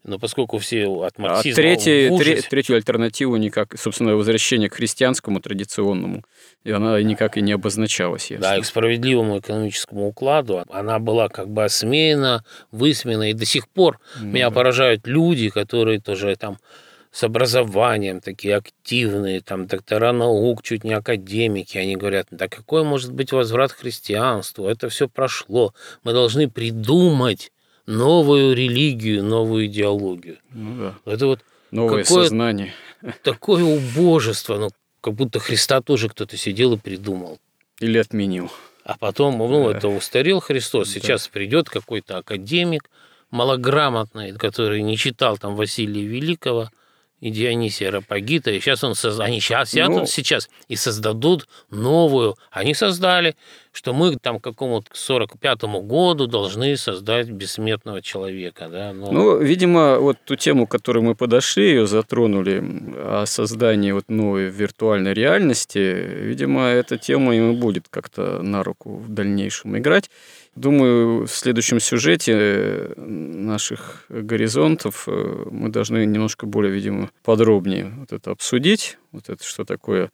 Но 0.03 0.19
поскольку 0.19 0.59
все 0.59 0.87
от 0.87 1.15
а 1.19 1.23
марксизма... 1.23 1.53
А 1.53 1.63
третий, 1.63 2.09
ужасе... 2.09 2.49
третью 2.49 2.77
альтернативу 2.77 3.37
никак, 3.37 3.79
собственно, 3.79 4.17
возвращение 4.17 4.71
к 4.71 4.75
христианскому 4.75 5.41
традиционному, 5.41 6.25
и 6.65 6.71
она 6.71 7.01
никак 7.03 7.37
и 7.37 7.43
не 7.43 7.53
обозначалась. 7.53 8.31
Ясно. 8.31 8.49
Да, 8.49 8.57
и 8.57 8.63
к 8.63 8.67
справедливому 8.67 9.39
экономическому 9.39 10.09
укладу 10.09 10.65
она 10.71 10.99
была 10.99 11.29
как 11.29 11.49
бы 11.49 11.65
осмеяна, 11.65 12.45
высмеяна, 12.71 13.31
и 13.31 13.35
до 13.35 13.45
сих 13.45 13.69
пор 13.69 13.99
ну, 14.19 14.29
меня 14.29 14.49
да. 14.49 14.55
поражают 14.55 15.07
люди, 15.07 15.51
которые 15.51 16.01
тоже 16.01 16.35
там 16.37 16.59
с 17.13 17.25
образованием, 17.25 18.21
такие 18.21 18.57
активные, 18.57 19.41
там, 19.41 19.67
доктора 19.67 20.13
наук, 20.13 20.63
чуть 20.63 20.85
не 20.85 20.93
академики, 20.93 21.77
они 21.77 21.97
говорят, 21.97 22.29
да 22.31 22.49
какой 22.49 22.85
может 22.85 23.13
быть 23.13 23.33
возврат 23.33 23.73
к 23.73 23.81
христианству, 23.81 24.67
это 24.67 24.89
все 24.89 25.09
прошло, 25.09 25.75
мы 26.05 26.13
должны 26.13 26.49
придумать 26.49 27.51
новую 27.91 28.55
религию, 28.55 29.23
новую 29.25 29.67
идеологию. 29.67 30.39
Ну 30.53 30.77
да. 30.79 31.13
Это 31.13 31.27
вот 31.27 31.41
новое 31.71 32.05
сознание. 32.05 32.73
Такое 33.23 33.65
убожество, 33.65 34.59
ну, 34.59 34.71
как 35.01 35.15
будто 35.15 35.39
Христа 35.41 35.81
тоже 35.81 36.09
кто-то 36.09 36.37
сидел 36.37 36.75
и 36.75 36.79
придумал. 36.79 37.39
Или 37.81 37.99
отменил. 37.99 38.51
А 38.85 38.97
потом, 38.99 39.39
ну, 39.39 39.71
да. 39.71 39.77
это 39.77 39.89
устарел 39.89 40.41
Христос, 40.41 40.91
сейчас 40.91 41.25
да. 41.25 41.31
придет 41.33 41.69
какой-то 41.69 42.19
академик 42.19 42.91
малограмотный, 43.31 44.33
который 44.33 44.83
не 44.83 44.97
читал 44.97 45.39
там 45.39 45.55
Василия 45.55 46.05
Великого, 46.05 46.71
и 47.21 47.31
Дионисия 47.31 47.91
Рапагита, 47.91 48.51
и 48.51 48.61
сейчас 48.61 48.83
он 48.83 48.95
соз... 48.95 49.21
они 49.21 49.41
сейчас 49.41 49.71
сядут 49.71 49.97
ну, 49.97 50.07
сейчас 50.07 50.49
и 50.69 50.77
создадут 50.77 51.49
новую. 51.71 52.37
Они 52.51 52.75
создали, 52.75 53.37
что 53.73 53.93
мы 53.93 54.17
там 54.17 54.41
к 54.41 54.45
какому-то 54.45 54.91
45-му 54.93 55.83
году 55.83 56.27
должны 56.27 56.77
создать 56.77 57.29
бессмертного 57.29 58.01
человека. 58.03 58.69
Да? 58.71 58.93
Но... 58.93 59.13
Ну, 59.13 59.39
видимо, 59.39 59.99
вот 59.99 60.17
ту 60.25 60.37
тему, 60.37 60.67
к 60.67 60.71
которой 60.71 61.03
мы 61.03 61.15
подошли, 61.15 61.69
ее 61.69 61.87
затронули, 61.87 62.63
о 62.97 63.25
создании 63.27 63.93
вот 63.93 64.09
новой 64.09 64.49
виртуальной 64.49 65.13
реальности, 65.13 65.79
видимо, 65.79 66.63
эта 66.63 66.97
тема 66.97 67.35
ему 67.35 67.55
будет 67.55 67.89
как-то 67.91 68.43
на 68.43 68.65
руку 68.65 68.97
в 68.97 69.09
дальнейшем 69.09 69.77
играть. 69.77 70.11
Думаю, 70.61 71.27
в 71.27 71.31
следующем 71.31 71.81
сюжете 71.81 72.33
э, 72.37 72.95
наших 72.99 74.05
горизонтов 74.11 75.05
э, 75.07 75.45
мы 75.51 75.71
должны 75.71 76.05
немножко 76.05 76.45
более, 76.45 76.71
видимо, 76.71 77.11
подробнее 77.23 77.95
вот 77.97 78.13
это 78.13 78.31
обсудить, 78.31 78.99
вот 79.11 79.31
это 79.31 79.43
что 79.43 79.65
такое 79.65 80.11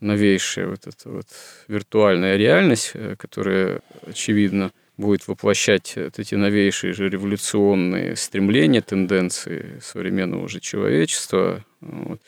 новейшая 0.00 0.66
вот 0.66 0.86
эта 0.86 1.08
вот 1.08 1.28
виртуальная 1.66 2.36
реальность, 2.36 2.90
э, 2.92 3.16
которая, 3.16 3.80
очевидно, 4.02 4.70
будет 4.98 5.26
воплощать 5.28 5.94
вот 5.96 6.18
эти 6.18 6.34
новейшие 6.34 6.92
же 6.92 7.08
революционные 7.08 8.16
стремления, 8.16 8.82
тенденции 8.82 9.78
современного 9.80 10.44
уже 10.44 10.60
человечества. 10.60 11.64
Вот. 11.80 12.20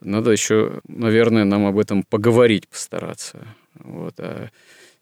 Надо 0.00 0.30
еще, 0.30 0.80
наверное, 0.86 1.42
нам 1.42 1.66
об 1.66 1.80
этом 1.80 2.04
поговорить, 2.04 2.68
постараться. 2.68 3.44
Вот. 3.74 4.14
А 4.18 4.50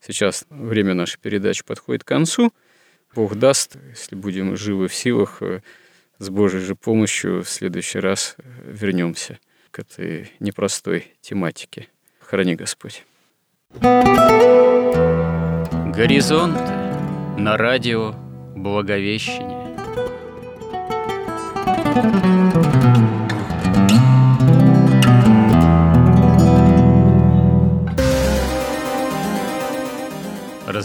Сейчас 0.00 0.44
время 0.48 0.94
нашей 0.94 1.18
передачи 1.18 1.64
подходит 1.64 2.04
к 2.04 2.08
концу. 2.08 2.52
Бог 3.14 3.36
даст, 3.36 3.76
если 3.90 4.16
будем 4.16 4.56
живы 4.56 4.88
в 4.88 4.94
силах, 4.94 5.42
э, 5.42 5.60
с 6.18 6.30
Божьей 6.30 6.60
же 6.60 6.74
помощью 6.74 7.42
в 7.42 7.48
следующий 7.48 7.98
раз 7.98 8.36
э, 8.38 8.42
вернемся 8.64 9.38
к 9.70 9.80
этой 9.80 10.32
непростой 10.40 11.14
тематике. 11.20 11.88
Храни 12.20 12.54
Господь. 12.54 13.04
Горизонт 15.92 16.58
на 17.38 17.56
радио 17.56 18.14
Благовещение. 18.56 19.60